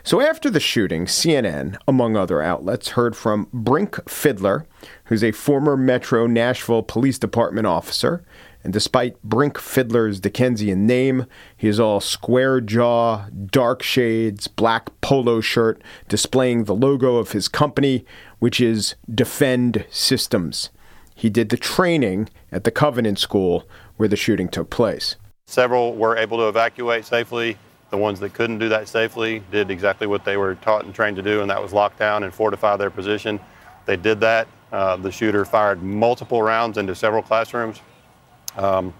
So 0.06 0.20
after 0.20 0.50
the 0.50 0.60
shooting, 0.60 1.06
CNN, 1.06 1.78
among 1.88 2.18
other 2.18 2.42
outlets, 2.42 2.90
heard 2.90 3.16
from 3.16 3.48
Brink 3.54 3.94
Fidler, 4.04 4.66
who's 5.06 5.24
a 5.24 5.32
former 5.32 5.78
Metro 5.78 6.28
Nashville 6.28 6.84
Police 6.84 7.18
Department 7.18 7.68
officer, 7.68 8.22
and 8.66 8.74
despite 8.74 9.22
Brink 9.24 9.56
Fidler's 9.56 10.20
Dickensian 10.20 10.86
name, 10.86 11.26
he 11.56 11.70
is 11.70 11.80
all 11.80 12.02
square 12.02 12.60
jaw, 12.60 13.28
dark 13.46 13.82
shades, 13.82 14.50
black 14.50 14.90
polo 15.00 15.40
shirt, 15.40 15.82
displaying 16.10 16.66
the 16.66 16.76
logo 16.76 17.16
of 17.16 17.32
his 17.32 17.48
company, 17.48 18.06
which 18.40 18.60
is 18.60 18.96
Defend 19.10 19.86
Systems. 19.90 20.70
He 21.16 21.30
did 21.30 21.48
the 21.48 21.56
training 21.56 22.28
at 22.52 22.66
the 22.66 22.72
Covenant 22.72 23.20
School 23.20 23.66
where 23.96 24.10
the 24.10 24.18
shooting 24.18 24.50
took 24.50 24.70
place. 24.70 25.16
Several 25.46 25.96
were 25.96 26.18
able 26.18 26.40
to 26.40 26.50
evacuate 26.50 27.06
safely. 27.06 27.58
The 27.94 27.98
ones 27.98 28.20
that 28.22 28.34
couldn't 28.34 28.58
do 28.58 28.70
that 28.70 28.88
safely 28.88 29.44
did 29.52 29.70
exactly 29.70 30.08
what 30.08 30.26
they 30.26 30.36
were 30.36 30.56
taught 30.56 30.84
and 30.84 30.96
trained 30.96 31.16
to 31.18 31.22
do, 31.22 31.42
and 31.42 31.50
that 31.52 31.62
was 31.62 31.74
lock 31.74 31.96
down 31.96 32.24
and 32.24 32.34
fortify 32.34 32.76
their 32.76 32.90
position. 32.90 33.40
They 33.86 33.98
did 33.98 34.20
that. 34.22 34.48
Uh, 34.72 34.96
the 34.96 35.12
shooter 35.12 35.46
fired 35.46 35.84
multiple 35.84 36.42
rounds 36.42 36.80
into 36.80 36.96
several 36.96 37.22
classrooms 37.22 37.82
um, 38.58 38.96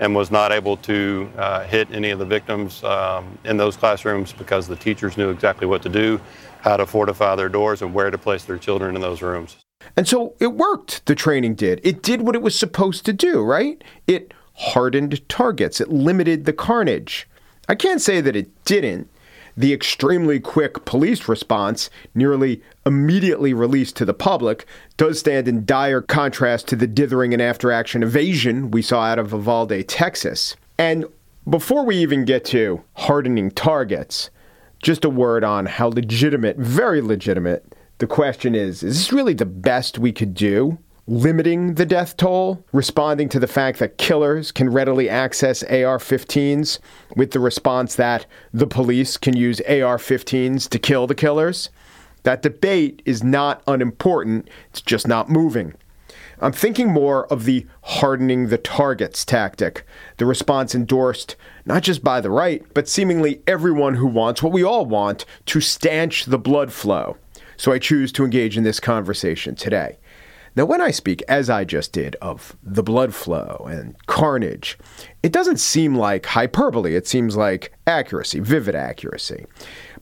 and 0.00 0.12
was 0.12 0.32
not 0.32 0.50
able 0.50 0.76
to 0.78 1.30
uh, 1.36 1.62
hit 1.66 1.86
any 1.92 2.10
of 2.10 2.18
the 2.18 2.24
victims 2.24 2.82
um, 2.82 3.38
in 3.44 3.56
those 3.56 3.76
classrooms 3.76 4.32
because 4.32 4.66
the 4.66 4.74
teachers 4.74 5.16
knew 5.16 5.30
exactly 5.30 5.68
what 5.68 5.80
to 5.80 5.88
do, 5.88 6.20
how 6.62 6.76
to 6.76 6.84
fortify 6.84 7.36
their 7.36 7.48
doors, 7.48 7.80
and 7.80 7.94
where 7.94 8.10
to 8.10 8.18
place 8.18 8.42
their 8.42 8.58
children 8.58 8.96
in 8.96 9.00
those 9.00 9.22
rooms. 9.22 9.58
And 9.96 10.08
so 10.08 10.34
it 10.40 10.54
worked, 10.54 11.06
the 11.06 11.14
training 11.14 11.54
did. 11.54 11.80
It 11.84 12.02
did 12.02 12.22
what 12.22 12.34
it 12.34 12.42
was 12.42 12.58
supposed 12.58 13.06
to 13.06 13.12
do, 13.12 13.40
right? 13.40 13.84
It 14.08 14.34
hardened 14.54 15.28
targets, 15.28 15.80
it 15.80 15.90
limited 15.90 16.44
the 16.44 16.52
carnage. 16.52 17.28
I 17.68 17.74
can't 17.74 18.00
say 18.00 18.20
that 18.20 18.36
it 18.36 18.64
didn't. 18.64 19.08
The 19.56 19.72
extremely 19.72 20.40
quick 20.40 20.84
police 20.84 21.28
response, 21.28 21.90
nearly 22.14 22.62
immediately 22.86 23.52
released 23.52 23.96
to 23.96 24.04
the 24.04 24.14
public, 24.14 24.66
does 24.96 25.20
stand 25.20 25.46
in 25.46 25.64
dire 25.64 26.00
contrast 26.00 26.68
to 26.68 26.76
the 26.76 26.86
dithering 26.86 27.32
and 27.32 27.42
after 27.42 27.70
action 27.70 28.02
evasion 28.02 28.70
we 28.70 28.80
saw 28.80 29.02
out 29.02 29.18
of 29.18 29.32
Uvalde, 29.32 29.86
Texas. 29.88 30.56
And 30.78 31.04
before 31.48 31.84
we 31.84 31.96
even 31.96 32.24
get 32.24 32.44
to 32.46 32.82
hardening 32.94 33.50
targets, 33.50 34.30
just 34.82 35.04
a 35.04 35.10
word 35.10 35.44
on 35.44 35.66
how 35.66 35.88
legitimate, 35.88 36.56
very 36.56 37.00
legitimate, 37.00 37.74
the 37.98 38.06
question 38.06 38.54
is 38.54 38.82
is 38.82 38.96
this 38.96 39.12
really 39.12 39.34
the 39.34 39.46
best 39.46 39.98
we 39.98 40.12
could 40.12 40.34
do? 40.34 40.78
Limiting 41.06 41.74
the 41.74 41.86
death 41.86 42.16
toll, 42.16 42.64
responding 42.72 43.28
to 43.28 43.40
the 43.40 43.46
fact 43.46 43.78
that 43.80 43.98
killers 43.98 44.52
can 44.52 44.70
readily 44.70 45.08
access 45.08 45.62
AR 45.64 45.98
15s 45.98 46.78
with 47.16 47.32
the 47.32 47.40
response 47.40 47.96
that 47.96 48.26
the 48.52 48.66
police 48.66 49.16
can 49.16 49.36
use 49.36 49.60
AR 49.62 49.98
15s 49.98 50.68
to 50.68 50.78
kill 50.78 51.06
the 51.06 51.14
killers. 51.14 51.70
That 52.22 52.42
debate 52.42 53.02
is 53.04 53.24
not 53.24 53.62
unimportant, 53.66 54.48
it's 54.70 54.80
just 54.80 55.08
not 55.08 55.28
moving. 55.28 55.74
I'm 56.40 56.52
thinking 56.52 56.92
more 56.92 57.26
of 57.26 57.44
the 57.44 57.66
hardening 57.82 58.48
the 58.48 58.58
targets 58.58 59.24
tactic, 59.24 59.84
the 60.18 60.26
response 60.26 60.74
endorsed 60.74 61.36
not 61.64 61.82
just 61.82 62.02
by 62.02 62.20
the 62.20 62.30
right, 62.30 62.64
but 62.74 62.88
seemingly 62.88 63.42
everyone 63.46 63.94
who 63.94 64.06
wants 64.06 64.42
what 64.42 64.52
we 64.52 64.64
all 64.64 64.86
want 64.86 65.24
to 65.46 65.60
stanch 65.60 66.24
the 66.24 66.38
blood 66.38 66.72
flow. 66.72 67.16
So 67.56 67.70
I 67.70 67.78
choose 67.78 68.10
to 68.12 68.24
engage 68.24 68.56
in 68.56 68.64
this 68.64 68.80
conversation 68.80 69.54
today. 69.54 69.98
Now, 70.54 70.66
when 70.66 70.82
I 70.82 70.90
speak, 70.90 71.22
as 71.28 71.48
I 71.48 71.64
just 71.64 71.92
did, 71.92 72.14
of 72.16 72.54
the 72.62 72.82
blood 72.82 73.14
flow 73.14 73.66
and 73.70 73.96
carnage, 74.06 74.78
it 75.22 75.32
doesn't 75.32 75.58
seem 75.58 75.94
like 75.94 76.26
hyperbole. 76.26 76.94
It 76.94 77.06
seems 77.06 77.36
like 77.36 77.72
accuracy, 77.86 78.40
vivid 78.40 78.74
accuracy. 78.74 79.46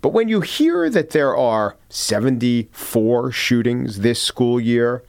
But 0.00 0.12
when 0.12 0.28
you 0.28 0.40
hear 0.40 0.90
that 0.90 1.10
there 1.10 1.36
are 1.36 1.76
74 1.88 3.30
shootings 3.30 4.00
this 4.00 4.20
school 4.20 4.58
year, 4.58 5.04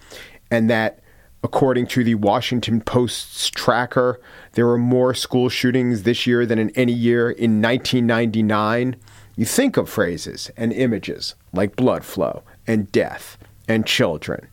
and 0.51 0.69
that, 0.69 0.99
according 1.43 1.87
to 1.87 2.03
the 2.03 2.15
Washington 2.15 2.79
Post's 2.79 3.49
tracker, 3.49 4.21
there 4.51 4.67
were 4.67 4.77
more 4.77 5.15
school 5.15 5.49
shootings 5.49 6.03
this 6.03 6.27
year 6.27 6.45
than 6.45 6.59
in 6.59 6.69
any 6.71 6.93
year 6.93 7.31
in 7.31 7.61
1999, 7.61 8.95
you 9.35 9.45
think 9.45 9.75
of 9.77 9.89
phrases 9.89 10.51
and 10.55 10.71
images 10.71 11.33
like 11.51 11.75
blood 11.75 12.05
flow 12.05 12.43
and 12.67 12.91
death 12.91 13.39
and 13.67 13.87
children 13.87 14.47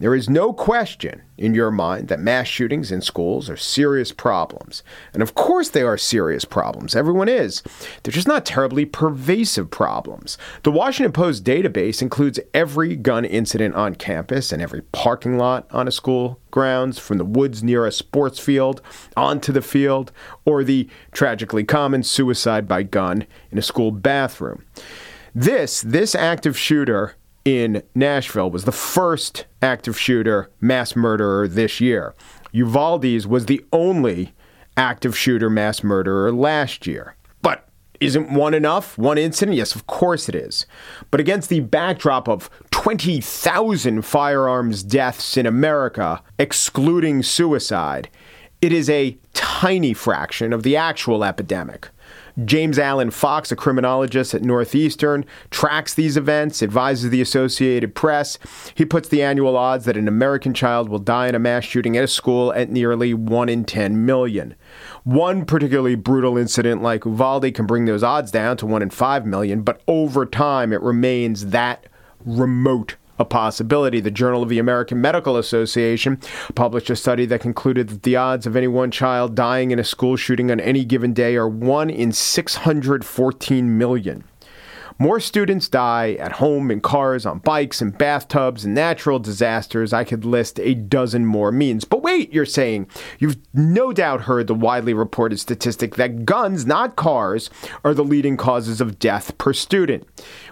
There 0.00 0.14
is 0.14 0.30
no 0.30 0.52
question 0.52 1.22
in 1.36 1.54
your 1.54 1.72
mind 1.72 2.06
that 2.06 2.20
mass 2.20 2.46
shootings 2.46 2.92
in 2.92 3.00
schools 3.00 3.50
are 3.50 3.56
serious 3.56 4.12
problems. 4.12 4.84
And 5.12 5.22
of 5.24 5.34
course, 5.34 5.70
they 5.70 5.82
are 5.82 5.98
serious 5.98 6.44
problems. 6.44 6.94
Everyone 6.94 7.28
is. 7.28 7.64
They're 8.02 8.12
just 8.12 8.28
not 8.28 8.46
terribly 8.46 8.84
pervasive 8.84 9.72
problems. 9.72 10.38
The 10.62 10.70
Washington 10.70 11.10
Post 11.10 11.42
database 11.42 12.00
includes 12.00 12.38
every 12.54 12.94
gun 12.94 13.24
incident 13.24 13.74
on 13.74 13.96
campus 13.96 14.52
and 14.52 14.62
every 14.62 14.82
parking 14.82 15.36
lot 15.36 15.66
on 15.72 15.88
a 15.88 15.92
school 15.92 16.38
grounds, 16.52 17.00
from 17.00 17.18
the 17.18 17.24
woods 17.24 17.64
near 17.64 17.84
a 17.84 17.90
sports 17.90 18.38
field 18.38 18.80
onto 19.16 19.50
the 19.50 19.62
field, 19.62 20.12
or 20.44 20.62
the 20.62 20.88
tragically 21.10 21.64
common 21.64 22.04
suicide 22.04 22.68
by 22.68 22.84
gun 22.84 23.26
in 23.50 23.58
a 23.58 23.62
school 23.62 23.90
bathroom. 23.90 24.64
This, 25.34 25.82
this 25.82 26.14
active 26.14 26.56
shooter 26.56 27.14
in 27.48 27.82
Nashville 27.94 28.50
was 28.50 28.64
the 28.64 28.72
first 28.72 29.46
active 29.62 29.98
shooter 29.98 30.50
mass 30.60 30.94
murderer 30.94 31.48
this 31.48 31.80
year. 31.80 32.14
Uvalde's 32.52 33.26
was 33.26 33.46
the 33.46 33.64
only 33.72 34.34
active 34.76 35.16
shooter 35.16 35.48
mass 35.48 35.82
murderer 35.82 36.30
last 36.30 36.86
year. 36.86 37.16
But 37.40 37.66
isn't 38.00 38.30
one 38.30 38.52
enough? 38.52 38.98
One 38.98 39.16
incident? 39.16 39.56
Yes, 39.56 39.74
of 39.74 39.86
course 39.86 40.28
it 40.28 40.34
is. 40.34 40.66
But 41.10 41.20
against 41.20 41.48
the 41.48 41.60
backdrop 41.60 42.28
of 42.28 42.50
20,000 42.70 44.02
firearms 44.02 44.82
deaths 44.82 45.38
in 45.38 45.46
America, 45.46 46.22
excluding 46.38 47.22
suicide, 47.22 48.10
it 48.60 48.74
is 48.74 48.90
a 48.90 49.16
tiny 49.32 49.94
fraction 49.94 50.52
of 50.52 50.64
the 50.64 50.76
actual 50.76 51.24
epidemic. 51.24 51.88
James 52.44 52.78
Alan 52.78 53.10
Fox, 53.10 53.50
a 53.50 53.56
criminologist 53.56 54.34
at 54.34 54.42
Northeastern, 54.42 55.24
tracks 55.50 55.94
these 55.94 56.16
events, 56.16 56.62
advises 56.62 57.10
the 57.10 57.20
Associated 57.20 57.94
Press. 57.94 58.38
He 58.74 58.84
puts 58.84 59.08
the 59.08 59.22
annual 59.22 59.56
odds 59.56 59.84
that 59.86 59.96
an 59.96 60.08
American 60.08 60.54
child 60.54 60.88
will 60.88 60.98
die 60.98 61.28
in 61.28 61.34
a 61.34 61.38
mass 61.38 61.64
shooting 61.64 61.96
at 61.96 62.04
a 62.04 62.08
school 62.08 62.52
at 62.52 62.70
nearly 62.70 63.14
1 63.14 63.48
in 63.48 63.64
10 63.64 64.06
million. 64.06 64.54
One 65.04 65.44
particularly 65.44 65.96
brutal 65.96 66.38
incident 66.38 66.82
like 66.82 67.04
Uvalde 67.04 67.52
can 67.54 67.66
bring 67.66 67.86
those 67.86 68.02
odds 68.02 68.30
down 68.30 68.56
to 68.58 68.66
1 68.66 68.82
in 68.82 68.90
5 68.90 69.26
million, 69.26 69.62
but 69.62 69.82
over 69.88 70.24
time 70.24 70.72
it 70.72 70.82
remains 70.82 71.46
that 71.46 71.86
remote 72.24 72.96
a 73.18 73.24
possibility. 73.24 74.00
The 74.00 74.10
Journal 74.10 74.42
of 74.42 74.48
the 74.48 74.58
American 74.58 75.00
Medical 75.00 75.36
Association 75.36 76.20
published 76.54 76.90
a 76.90 76.96
study 76.96 77.26
that 77.26 77.40
concluded 77.40 77.88
that 77.88 78.02
the 78.02 78.16
odds 78.16 78.46
of 78.46 78.56
any 78.56 78.68
one 78.68 78.90
child 78.90 79.34
dying 79.34 79.70
in 79.70 79.78
a 79.78 79.84
school 79.84 80.16
shooting 80.16 80.50
on 80.50 80.60
any 80.60 80.84
given 80.84 81.12
day 81.12 81.36
are 81.36 81.48
1 81.48 81.90
in 81.90 82.12
614 82.12 83.78
million. 83.78 84.24
More 85.00 85.20
students 85.20 85.68
die 85.68 86.14
at 86.14 86.32
home, 86.32 86.72
in 86.72 86.80
cars, 86.80 87.24
on 87.24 87.38
bikes, 87.38 87.80
in 87.80 87.90
bathtubs, 87.90 88.64
in 88.64 88.74
natural 88.74 89.20
disasters. 89.20 89.92
I 89.92 90.02
could 90.02 90.24
list 90.24 90.58
a 90.58 90.74
dozen 90.74 91.24
more 91.24 91.52
means. 91.52 91.84
But 91.84 92.02
wait, 92.02 92.32
you're 92.32 92.44
saying. 92.44 92.88
You've 93.20 93.36
no 93.54 93.92
doubt 93.92 94.22
heard 94.22 94.48
the 94.48 94.54
widely 94.54 94.94
reported 94.94 95.38
statistic 95.38 95.94
that 95.94 96.24
guns, 96.24 96.66
not 96.66 96.96
cars, 96.96 97.48
are 97.84 97.94
the 97.94 98.02
leading 98.02 98.36
causes 98.36 98.80
of 98.80 98.98
death 98.98 99.38
per 99.38 99.52
student. 99.52 100.04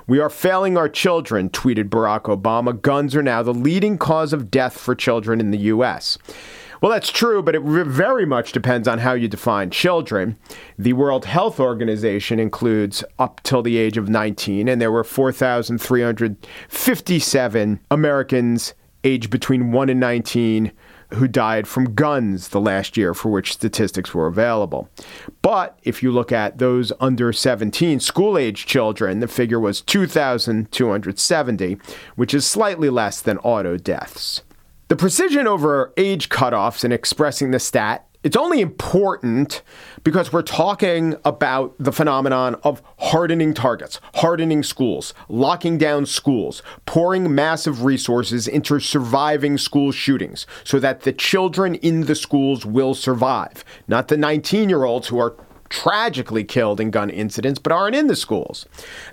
We 0.07 0.21
are 0.21 0.31
failing 0.31 0.77
our 0.77 0.89
children, 0.89 1.51
tweeted 1.51 1.89
Barack 1.89 2.23
Obama. 2.23 2.81
Guns 2.81 3.17
are 3.17 3.23
now 3.23 3.43
the 3.43 3.53
leading 3.53 3.99
cause 3.99 4.33
of 4.33 4.51
death 4.51 4.79
for 4.79 4.95
children 4.95 5.41
in 5.41 5.51
the 5.51 5.59
U.S. 5.59 6.19
Well, 6.81 6.93
that's 6.93 7.11
true, 7.11 7.43
but 7.43 7.55
it 7.55 7.63
very 7.63 8.27
much 8.27 8.53
depends 8.53 8.87
on 8.87 8.99
how 8.99 9.15
you 9.15 9.29
define 9.29 9.71
children. 9.71 10.37
The 10.79 10.93
World 10.93 11.25
Health 11.25 11.59
Organization 11.59 12.39
includes 12.39 13.03
up 13.19 13.41
till 13.43 13.63
the 13.63 13.79
age 13.79 13.97
of 13.97 14.09
19, 14.09 14.69
and 14.69 14.81
there 14.81 14.93
were 14.93 15.05
4,357 15.05 17.81
Americans 17.91 18.75
aged 19.05 19.31
between 19.31 19.73
1 19.73 19.89
and 19.89 20.01
19 20.01 20.73
who 21.15 21.29
died 21.29 21.69
from 21.69 21.95
guns 21.95 22.49
the 22.49 22.61
last 22.61 22.97
year 22.97 23.15
for 23.15 23.31
which 23.31 23.53
statistics 23.53 24.13
were 24.13 24.27
available. 24.27 24.89
But 25.41 25.79
if 25.85 26.03
you 26.03 26.11
look 26.11 26.33
at 26.33 26.59
those 26.59 26.93
under 26.99 27.33
17 27.33 28.01
school 28.01 28.37
age 28.37 28.67
children, 28.67 29.21
the 29.21 29.29
figure 29.29 29.61
was 29.61 29.83
2,270, 29.83 31.79
which 32.17 32.35
is 32.35 32.45
slightly 32.45 32.91
less 32.91 33.21
than 33.21 33.39
auto 33.39 33.77
deaths. 33.77 34.43
The 34.89 34.97
precision 34.97 35.49
over 35.49 35.93
age 35.97 36.29
cutoffs 36.29 36.85
in 36.85 36.93
expressing 36.93 37.51
the 37.51 37.59
stat 37.59 38.07
it's 38.27 38.37
only 38.37 38.61
important 38.61 39.63
because 40.03 40.33
we're 40.33 40.43
talking 40.43 41.15
about 41.25 41.77
the 41.79 41.93
phenomenon 41.93 42.57
of 42.65 42.83
hardening 42.99 43.55
targets, 43.55 44.01
hardening 44.15 44.65
schools, 44.65 45.15
locking 45.29 45.79
down 45.79 46.07
schools, 46.07 46.61
pouring 46.87 47.33
massive 47.33 47.85
resources 47.85 48.49
into 48.49 48.81
surviving 48.81 49.57
school 49.57 49.93
shootings 49.93 50.45
so 50.65 50.81
that 50.81 51.03
the 51.03 51.13
children 51.13 51.77
in 51.77 52.07
the 52.07 52.17
schools 52.17 52.67
will 52.67 52.95
survive, 52.95 53.65
not 53.87 54.09
the 54.09 54.17
19 54.17 54.69
year 54.69 54.83
olds 54.83 55.07
who 55.07 55.21
are 55.21 55.37
tragically 55.69 56.45
killed 56.45 56.81
in 56.81 56.91
gun 56.91 57.11
incidents 57.11 57.59
but 57.59 57.73
aren't 57.73 57.97
in 57.97 58.07
the 58.07 58.17
schools. 58.17 58.67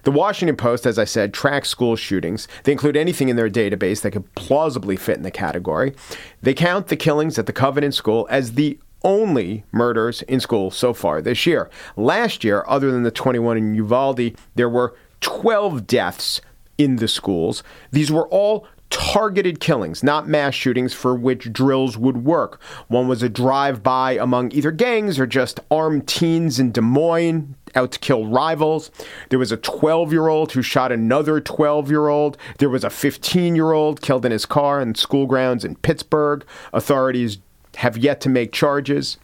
The 0.03 0.11
Washington 0.11 0.55
Post, 0.55 0.85
as 0.85 0.99
I 0.99 1.05
said, 1.05 1.33
tracks 1.33 1.69
school 1.69 1.95
shootings. 1.95 2.47
They 2.63 2.71
include 2.71 2.97
anything 2.97 3.29
in 3.29 3.35
their 3.35 3.49
database 3.49 4.01
that 4.01 4.11
could 4.11 4.33
plausibly 4.35 4.95
fit 4.95 5.17
in 5.17 5.23
the 5.23 5.31
category. 5.31 5.93
They 6.41 6.53
count 6.53 6.87
the 6.87 6.95
killings 6.95 7.39
at 7.39 7.45
the 7.45 7.53
Covenant 7.53 7.93
School 7.93 8.27
as 8.29 8.53
the 8.53 8.79
only 9.03 9.63
murders 9.71 10.21
in 10.23 10.39
school 10.39 10.71
so 10.71 10.93
far 10.93 11.21
this 11.21 11.45
year. 11.45 11.69
Last 11.97 12.43
year, 12.43 12.63
other 12.67 12.91
than 12.91 13.03
the 13.03 13.11
21 13.11 13.57
in 13.57 13.75
Uvalde, 13.75 14.35
there 14.55 14.69
were 14.69 14.95
12 15.21 15.85
deaths 15.87 16.41
in 16.77 16.97
the 16.97 17.07
schools. 17.07 17.63
These 17.91 18.11
were 18.11 18.27
all 18.29 18.67
targeted 18.93 19.59
killings, 19.59 20.03
not 20.03 20.27
mass 20.27 20.53
shootings 20.53 20.93
for 20.93 21.15
which 21.15 21.51
drills 21.51 21.97
would 21.97 22.23
work. 22.23 22.61
One 22.87 23.07
was 23.07 23.23
a 23.23 23.29
drive 23.29 23.81
by 23.81 24.13
among 24.13 24.51
either 24.51 24.71
gangs 24.71 25.19
or 25.19 25.25
just 25.25 25.59
armed 25.71 26.07
teens 26.07 26.59
in 26.59 26.71
Des 26.71 26.81
Moines 26.81 27.55
out 27.75 27.91
to 27.91 27.99
kill 27.99 28.27
rivals. 28.27 28.91
There 29.29 29.39
was 29.39 29.51
a 29.51 29.57
12 29.57 30.11
year 30.11 30.27
old 30.27 30.51
who 30.51 30.61
shot 30.61 30.91
another 30.91 31.41
12 31.41 31.89
year 31.89 32.07
old. 32.07 32.37
There 32.59 32.69
was 32.69 32.83
a 32.83 32.89
15 32.91 33.55
year 33.55 33.71
old 33.71 34.01
killed 34.01 34.25
in 34.25 34.31
his 34.31 34.45
car 34.45 34.79
in 34.79 34.93
school 34.93 35.25
grounds 35.25 35.65
in 35.65 35.75
Pittsburgh. 35.77 36.45
Authorities 36.71 37.39
have 37.75 37.97
yet 37.97 38.21
to 38.21 38.29
make 38.29 38.51
charges. 38.51 39.17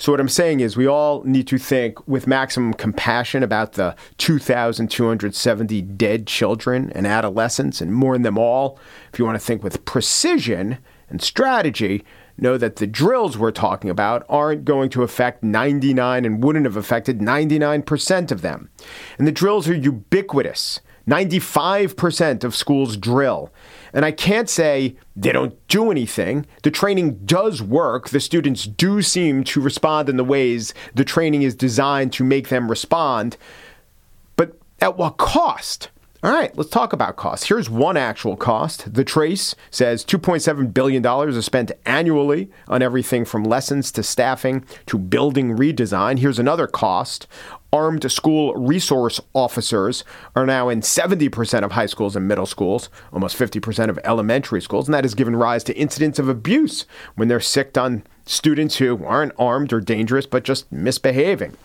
So, 0.00 0.12
what 0.12 0.20
I'm 0.20 0.28
saying 0.28 0.60
is, 0.60 0.76
we 0.76 0.86
all 0.86 1.24
need 1.24 1.48
to 1.48 1.58
think 1.58 2.06
with 2.06 2.28
maximum 2.28 2.72
compassion 2.72 3.42
about 3.42 3.72
the 3.72 3.96
2,270 4.18 5.82
dead 5.82 6.26
children 6.28 6.92
and 6.94 7.04
adolescents 7.04 7.80
and 7.80 7.92
mourn 7.92 8.22
them 8.22 8.38
all. 8.38 8.78
If 9.12 9.18
you 9.18 9.24
want 9.24 9.40
to 9.40 9.44
think 9.44 9.64
with 9.64 9.84
precision 9.84 10.78
and 11.10 11.20
strategy, 11.20 12.04
know 12.36 12.56
that 12.56 12.76
the 12.76 12.86
drills 12.86 13.36
we're 13.36 13.50
talking 13.50 13.90
about 13.90 14.24
aren't 14.28 14.64
going 14.64 14.90
to 14.90 15.02
affect 15.02 15.42
99 15.42 16.24
and 16.24 16.44
wouldn't 16.44 16.64
have 16.64 16.76
affected 16.76 17.18
99% 17.18 18.30
of 18.30 18.42
them. 18.42 18.70
And 19.18 19.26
the 19.26 19.32
drills 19.32 19.68
are 19.68 19.74
ubiquitous. 19.74 20.80
95% 21.08 22.44
of 22.44 22.54
schools 22.54 22.96
drill. 22.96 23.50
And 23.92 24.04
I 24.04 24.12
can't 24.12 24.50
say 24.50 24.96
they 25.16 25.32
don't 25.32 25.56
do 25.68 25.90
anything. 25.90 26.46
The 26.62 26.70
training 26.70 27.24
does 27.24 27.62
work. 27.62 28.10
The 28.10 28.20
students 28.20 28.64
do 28.64 29.00
seem 29.00 29.44
to 29.44 29.60
respond 29.60 30.08
in 30.08 30.18
the 30.18 30.24
ways 30.24 30.74
the 30.94 31.04
training 31.04 31.42
is 31.42 31.54
designed 31.54 32.12
to 32.14 32.24
make 32.24 32.48
them 32.48 32.68
respond. 32.68 33.36
But 34.36 34.58
at 34.80 34.98
what 34.98 35.16
cost? 35.16 35.88
All 36.20 36.32
right, 36.32 36.54
let's 36.58 36.70
talk 36.70 36.92
about 36.92 37.14
costs. 37.14 37.46
Here's 37.46 37.70
one 37.70 37.96
actual 37.96 38.36
cost. 38.36 38.92
The 38.92 39.04
Trace 39.04 39.54
says 39.70 40.04
$2.7 40.04 40.74
billion 40.74 41.06
is 41.28 41.44
spent 41.44 41.70
annually 41.86 42.50
on 42.66 42.82
everything 42.82 43.24
from 43.24 43.44
lessons 43.44 43.92
to 43.92 44.02
staffing 44.02 44.64
to 44.86 44.98
building 44.98 45.56
redesign. 45.56 46.18
Here's 46.18 46.40
another 46.40 46.66
cost. 46.66 47.28
Armed 47.72 48.10
school 48.10 48.54
resource 48.54 49.20
officers 49.34 50.02
are 50.34 50.46
now 50.46 50.68
in 50.68 50.80
70% 50.80 51.62
of 51.62 51.72
high 51.72 51.86
schools 51.86 52.16
and 52.16 52.26
middle 52.26 52.46
schools, 52.46 52.88
almost 53.12 53.38
50% 53.38 53.90
of 53.90 53.98
elementary 54.04 54.62
schools, 54.62 54.88
and 54.88 54.94
that 54.94 55.04
has 55.04 55.14
given 55.14 55.36
rise 55.36 55.64
to 55.64 55.76
incidents 55.76 56.18
of 56.18 56.28
abuse 56.28 56.86
when 57.16 57.28
they're 57.28 57.40
sicked 57.40 57.76
on 57.76 58.04
students 58.24 58.76
who 58.76 59.04
aren't 59.04 59.32
armed 59.38 59.72
or 59.72 59.80
dangerous 59.80 60.26
but 60.26 60.44
just 60.44 60.70
misbehaving. 60.72 61.56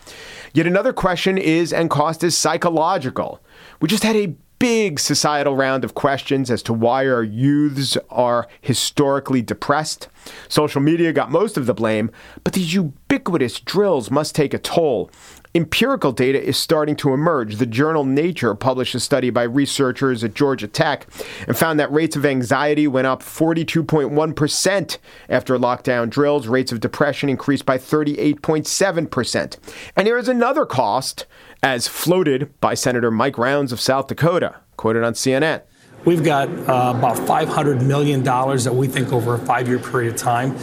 Yet 0.53 0.67
another 0.67 0.93
question 0.93 1.37
is 1.37 1.71
and 1.71 1.89
cost 1.89 2.23
is 2.23 2.37
psychological. 2.37 3.39
We 3.79 3.87
just 3.87 4.03
had 4.03 4.15
a 4.15 4.35
big 4.59 4.99
societal 4.99 5.55
round 5.55 5.83
of 5.83 5.93
questions 5.93 6.49
as 6.49 6.63
to 6.63 6.71
why 6.71 7.05
our 7.07 7.23
youths 7.23 7.97
are 8.09 8.47
historically 8.61 9.41
depressed. 9.41 10.07
Social 10.49 10.81
media 10.81 11.13
got 11.13 11.31
most 11.31 11.57
of 11.57 11.65
the 11.65 11.73
blame, 11.73 12.11
but 12.43 12.53
these 12.53 12.73
ubiquitous 12.73 13.59
drills 13.59 14.11
must 14.11 14.35
take 14.35 14.53
a 14.53 14.59
toll. 14.59 15.09
Empirical 15.55 16.11
data 16.11 16.41
is 16.41 16.57
starting 16.57 16.95
to 16.95 17.13
emerge. 17.13 17.57
The 17.57 17.67
journal 17.67 18.03
Nature 18.03 18.55
published 18.55 18.95
a 18.95 18.99
study 18.99 19.29
by 19.29 19.43
researchers 19.43 20.23
at 20.23 20.33
Georgia 20.33 20.67
Tech 20.67 21.05
and 21.47 21.55
found 21.55 21.79
that 21.79 21.91
rates 21.91 22.15
of 22.15 22.25
anxiety 22.25 22.87
went 22.87 23.05
up 23.05 23.21
42.1% 23.21 24.97
after 25.29 25.59
lockdown 25.59 26.09
drills. 26.09 26.47
Rates 26.47 26.71
of 26.71 26.79
depression 26.79 27.29
increased 27.29 27.67
by 27.67 27.77
38.7%. 27.77 29.57
And 29.95 30.07
there 30.07 30.17
is 30.17 30.27
another 30.27 30.65
cost 30.65 31.27
as 31.61 31.87
floated 31.87 32.59
by 32.59 32.73
Senator 32.73 33.11
Mike 33.11 33.37
Rounds 33.37 33.71
of 33.71 33.79
South 33.79 34.07
Dakota, 34.07 34.55
quoted 34.75 35.03
on 35.03 35.13
CNN. 35.13 35.61
We've 36.05 36.23
got 36.23 36.49
uh, 36.49 36.93
about 36.97 37.15
$500 37.17 37.81
million 37.85 38.23
that 38.23 38.73
we 38.75 38.87
think 38.87 39.13
over 39.13 39.35
a 39.35 39.39
five 39.39 39.69
year 39.69 39.79
period 39.79 40.13
of 40.13 40.19
time 40.19 40.57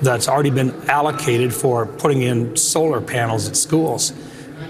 that's 0.00 0.28
already 0.28 0.50
been 0.50 0.72
allocated 0.88 1.52
for 1.52 1.86
putting 1.86 2.22
in 2.22 2.54
solar 2.56 3.00
panels 3.00 3.48
at 3.48 3.56
schools. 3.56 4.12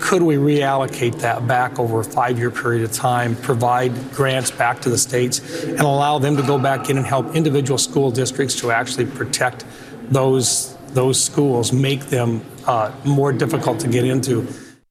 Could 0.00 0.22
we 0.22 0.37
reallocate 0.37 1.20
that 1.20 1.46
back 1.46 1.79
over 1.79 2.00
a 2.00 2.05
five 2.05 2.38
year 2.38 2.50
period 2.50 2.85
of 2.85 2.92
time, 2.92 3.37
provide 3.37 3.92
grants 4.12 4.50
back 4.50 4.81
to 4.83 4.88
the 4.88 4.98
states, 4.98 5.64
and 5.64 5.81
allow 5.81 6.18
them 6.18 6.37
to 6.37 6.42
go 6.42 6.59
back 6.59 6.88
in 6.88 6.96
and 6.96 7.07
help 7.07 7.35
individual 7.35 7.76
school 7.76 8.11
districts 8.11 8.59
to 8.61 8.70
actually 8.70 9.07
protect 9.07 9.66
those, 10.11 10.76
those 10.88 11.22
schools, 11.22 11.72
make 11.72 12.07
them 12.07 12.42
uh, 12.66 12.90
more 13.05 13.33
difficult 13.33 13.81
to 13.81 13.88
get 13.88 14.05
into? 14.05 14.46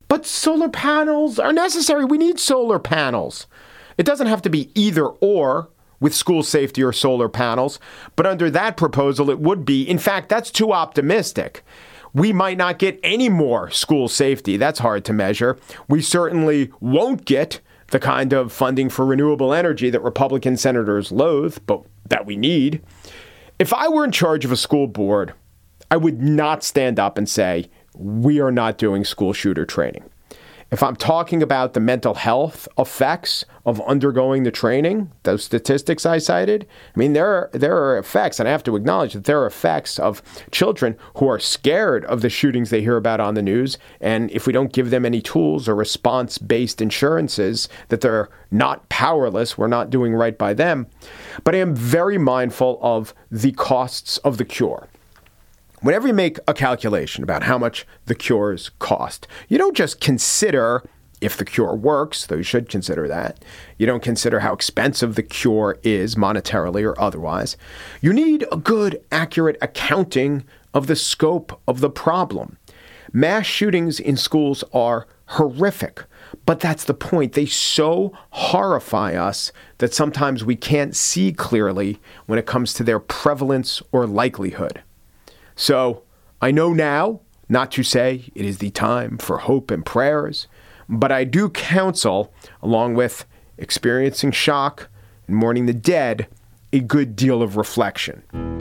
But 0.08 0.26
solar 0.26 0.70
panels 0.70 1.40
are 1.40 1.54
necessary. 1.54 2.06
We 2.06 2.18
need 2.18 2.40
solar 2.40 2.80
panels. 2.80 3.48
It 3.98 4.06
doesn't 4.06 4.28
have 4.28 4.42
to 4.44 4.50
be 4.50 4.70
either 4.76 5.06
or 5.06 5.70
with 6.00 6.14
school 6.14 6.44
safety 6.44 6.84
or 6.84 6.92
solar 6.92 7.30
panels, 7.30 7.80
but 8.16 8.26
under 8.26 8.50
that 8.50 8.78
proposal, 8.78 9.30
it 9.30 9.40
would 9.40 9.66
be. 9.66 9.84
In 9.84 9.98
fact, 9.98 10.30
that's 10.30 10.52
too 10.52 10.74
optimistic. 10.74 11.64
We 12.14 12.32
might 12.32 12.58
not 12.58 12.80
get 12.80 13.00
any 13.04 13.30
more 13.30 13.70
school 13.72 14.08
safety. 14.08 14.58
That's 14.58 14.80
hard 14.80 15.04
to 15.06 15.14
measure. 15.14 15.58
We 15.88 16.02
certainly 16.02 16.72
won't 16.80 17.26
get 17.26 17.60
the 17.88 18.00
kind 18.00 18.34
of 18.34 18.52
funding 18.52 18.90
for 18.90 19.06
renewable 19.06 19.54
energy 19.54 19.90
that 19.90 20.02
Republican 20.02 20.58
senators 20.58 21.12
loathe, 21.12 21.58
but 21.66 21.84
that 22.10 22.26
we 22.26 22.36
need. 22.36 22.82
If 23.60 23.74
I 23.74 23.88
were 23.88 24.04
in 24.04 24.12
charge 24.12 24.44
of 24.44 24.52
a 24.52 24.58
school 24.58 24.88
board, 24.88 25.34
I 25.90 25.98
would 25.98 26.22
not 26.22 26.64
stand 26.64 27.00
up 27.00 27.18
and 27.18 27.30
say, 27.30 27.70
we 27.94 28.40
are 28.40 28.52
not 28.52 28.78
doing 28.78 29.06
school 29.06 29.34
shooter 29.34 29.66
training. 29.66 30.04
If 30.72 30.82
I'm 30.82 30.96
talking 30.96 31.44
about 31.44 31.74
the 31.74 31.80
mental 31.80 32.16
health 32.16 32.68
effects 32.78 33.46
of 33.68 33.80
undergoing 33.82 34.44
the 34.44 34.52
training, 34.52 35.12
those 35.22 35.44
statistics 35.44 36.08
I 36.08 36.18
cited, 36.18 36.66
I 36.96 37.00
mean 37.00 37.14
there 37.14 37.28
are 37.28 37.50
there 37.54 37.78
are 37.78 38.00
effects, 38.00 38.40
and 38.40 38.50
I 38.50 38.52
have 38.52 38.64
to 38.64 38.76
acknowledge 38.76 39.14
that 39.14 39.26
there 39.26 39.40
are 39.42 39.46
effects 39.46 40.00
of 40.00 40.24
children 40.50 40.98
who 41.18 41.28
are 41.28 41.40
scared 41.40 42.04
of 42.06 42.22
the 42.22 42.30
shootings 42.30 42.72
they 42.72 42.82
hear 42.82 42.98
about 42.98 43.20
on 43.20 43.36
the 43.36 43.44
news, 43.44 43.78
and 44.02 44.32
if 44.32 44.48
we 44.48 44.54
don't 44.54 44.74
give 44.74 44.90
them 44.90 45.06
any 45.06 45.22
tools 45.22 45.70
or 45.70 45.76
response-based 45.76 46.82
insurances, 46.82 47.70
that 47.90 48.02
they're 48.02 48.30
not 48.50 48.90
powerless, 48.90 49.58
we're 49.58 49.68
not 49.68 49.92
doing 49.92 50.14
right 50.14 50.38
by 50.38 50.54
them. 50.54 50.88
But 51.44 51.54
I 51.54 51.60
am 51.60 51.76
very 51.76 52.18
mindful 52.18 52.80
of 52.82 53.14
the 53.30 53.52
costs 53.52 54.18
of 54.20 54.40
the 54.40 54.46
cure. 54.46 54.88
Whenever 55.86 56.08
you 56.08 56.16
make 56.16 56.40
a 56.48 56.54
calculation 56.56 57.24
about 57.24 57.44
how 57.44 57.60
much 57.60 57.86
the 58.08 58.16
cures 58.16 58.72
cost, 58.80 59.28
you 59.48 59.56
don't 59.56 59.78
just 59.78 60.02
consider 60.02 60.84
if 61.22 61.38
the 61.38 61.46
cure 61.46 61.76
works, 61.76 62.26
though 62.26 62.38
you 62.38 62.42
should 62.42 62.70
consider 62.70 63.08
that. 63.08 63.46
You 63.78 63.86
don't 63.86 64.02
consider 64.02 64.40
how 64.40 64.52
expensive 64.52 65.14
the 65.14 65.22
cure 65.22 65.78
is 65.84 66.16
monetarily 66.16 66.84
or 66.84 67.00
otherwise. 67.00 67.56
You 68.02 68.14
need 68.14 68.48
a 68.52 68.58
good, 68.58 69.00
accurate 69.12 69.60
accounting 69.62 70.44
of 70.74 70.88
the 70.88 70.96
scope 70.96 71.62
of 71.68 71.82
the 71.82 71.92
problem. 71.92 72.58
Mass 73.14 73.46
shootings 73.46 74.00
in 74.00 74.18
schools 74.18 74.64
are 74.74 75.06
horrific, 75.28 76.04
but 76.48 76.60
that's 76.60 76.86
the 76.86 76.96
point. 76.96 77.34
They 77.34 77.46
so 77.46 78.12
horrify 78.32 79.14
us 79.14 79.52
that 79.78 79.94
sometimes 79.94 80.44
we 80.44 80.56
can't 80.56 80.96
see 80.96 81.32
clearly 81.32 82.00
when 82.26 82.40
it 82.40 82.48
comes 82.48 82.74
to 82.74 82.84
their 82.84 83.00
prevalence 83.00 83.84
or 83.92 84.08
likelihood. 84.08 84.82
So 85.56 86.04
I 86.42 86.52
know 86.52 86.74
now 86.74 87.22
not 87.48 87.72
to 87.74 87.84
say 87.84 88.26
it 88.34 88.46
is 88.46 88.58
the 88.58 88.72
time 88.72 89.18
for 89.18 89.40
hope 89.40 89.72
and 89.72 89.86
prayers, 89.86 90.48
but 90.90 91.12
I 91.12 91.24
do 91.24 91.50
counsel, 91.50 92.34
along 92.62 92.96
with 92.96 93.26
experiencing 93.58 94.32
shock 94.32 94.90
and 95.28 95.36
mourning 95.36 95.66
the 95.66 95.74
dead, 95.74 96.28
a 96.74 96.80
good 96.80 97.16
deal 97.16 97.42
of 97.42 97.56
reflection. 97.56 98.55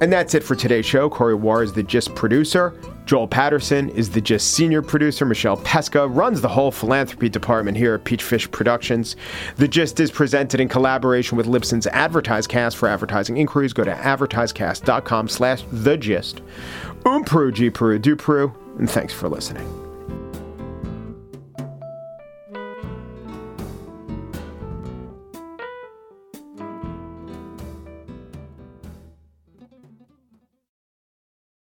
And 0.00 0.12
that's 0.12 0.34
it 0.34 0.42
for 0.42 0.54
today's 0.54 0.86
show. 0.86 1.08
Corey 1.08 1.34
Wara 1.34 1.64
is 1.64 1.72
the 1.72 1.82
GIST 1.82 2.14
producer. 2.14 2.74
Joel 3.06 3.28
Patterson 3.28 3.90
is 3.90 4.10
the 4.10 4.20
GIST 4.20 4.52
senior 4.52 4.82
producer. 4.82 5.24
Michelle 5.24 5.58
Pesca 5.58 6.08
runs 6.08 6.40
the 6.40 6.48
whole 6.48 6.70
philanthropy 6.70 7.28
department 7.28 7.76
here 7.76 7.94
at 7.94 8.04
Peachfish 8.04 8.50
Productions. 8.50 9.16
The 9.56 9.68
GIST 9.68 10.00
is 10.00 10.10
presented 10.10 10.60
in 10.60 10.68
collaboration 10.68 11.36
with 11.36 11.46
Libsyn's 11.46 11.86
AdvertiseCast. 11.86 12.76
For 12.76 12.88
advertising 12.88 13.36
inquiries, 13.36 13.72
go 13.72 13.84
to 13.84 13.94
advertisecast.com 13.94 15.28
slash 15.28 15.64
the 15.70 15.96
gist. 15.96 16.40
Um 17.04 17.24
Peru, 17.24 17.52
do 17.52 17.70
Peru, 17.70 18.54
and 18.78 18.90
thanks 18.90 19.12
for 19.12 19.28
listening. 19.28 19.83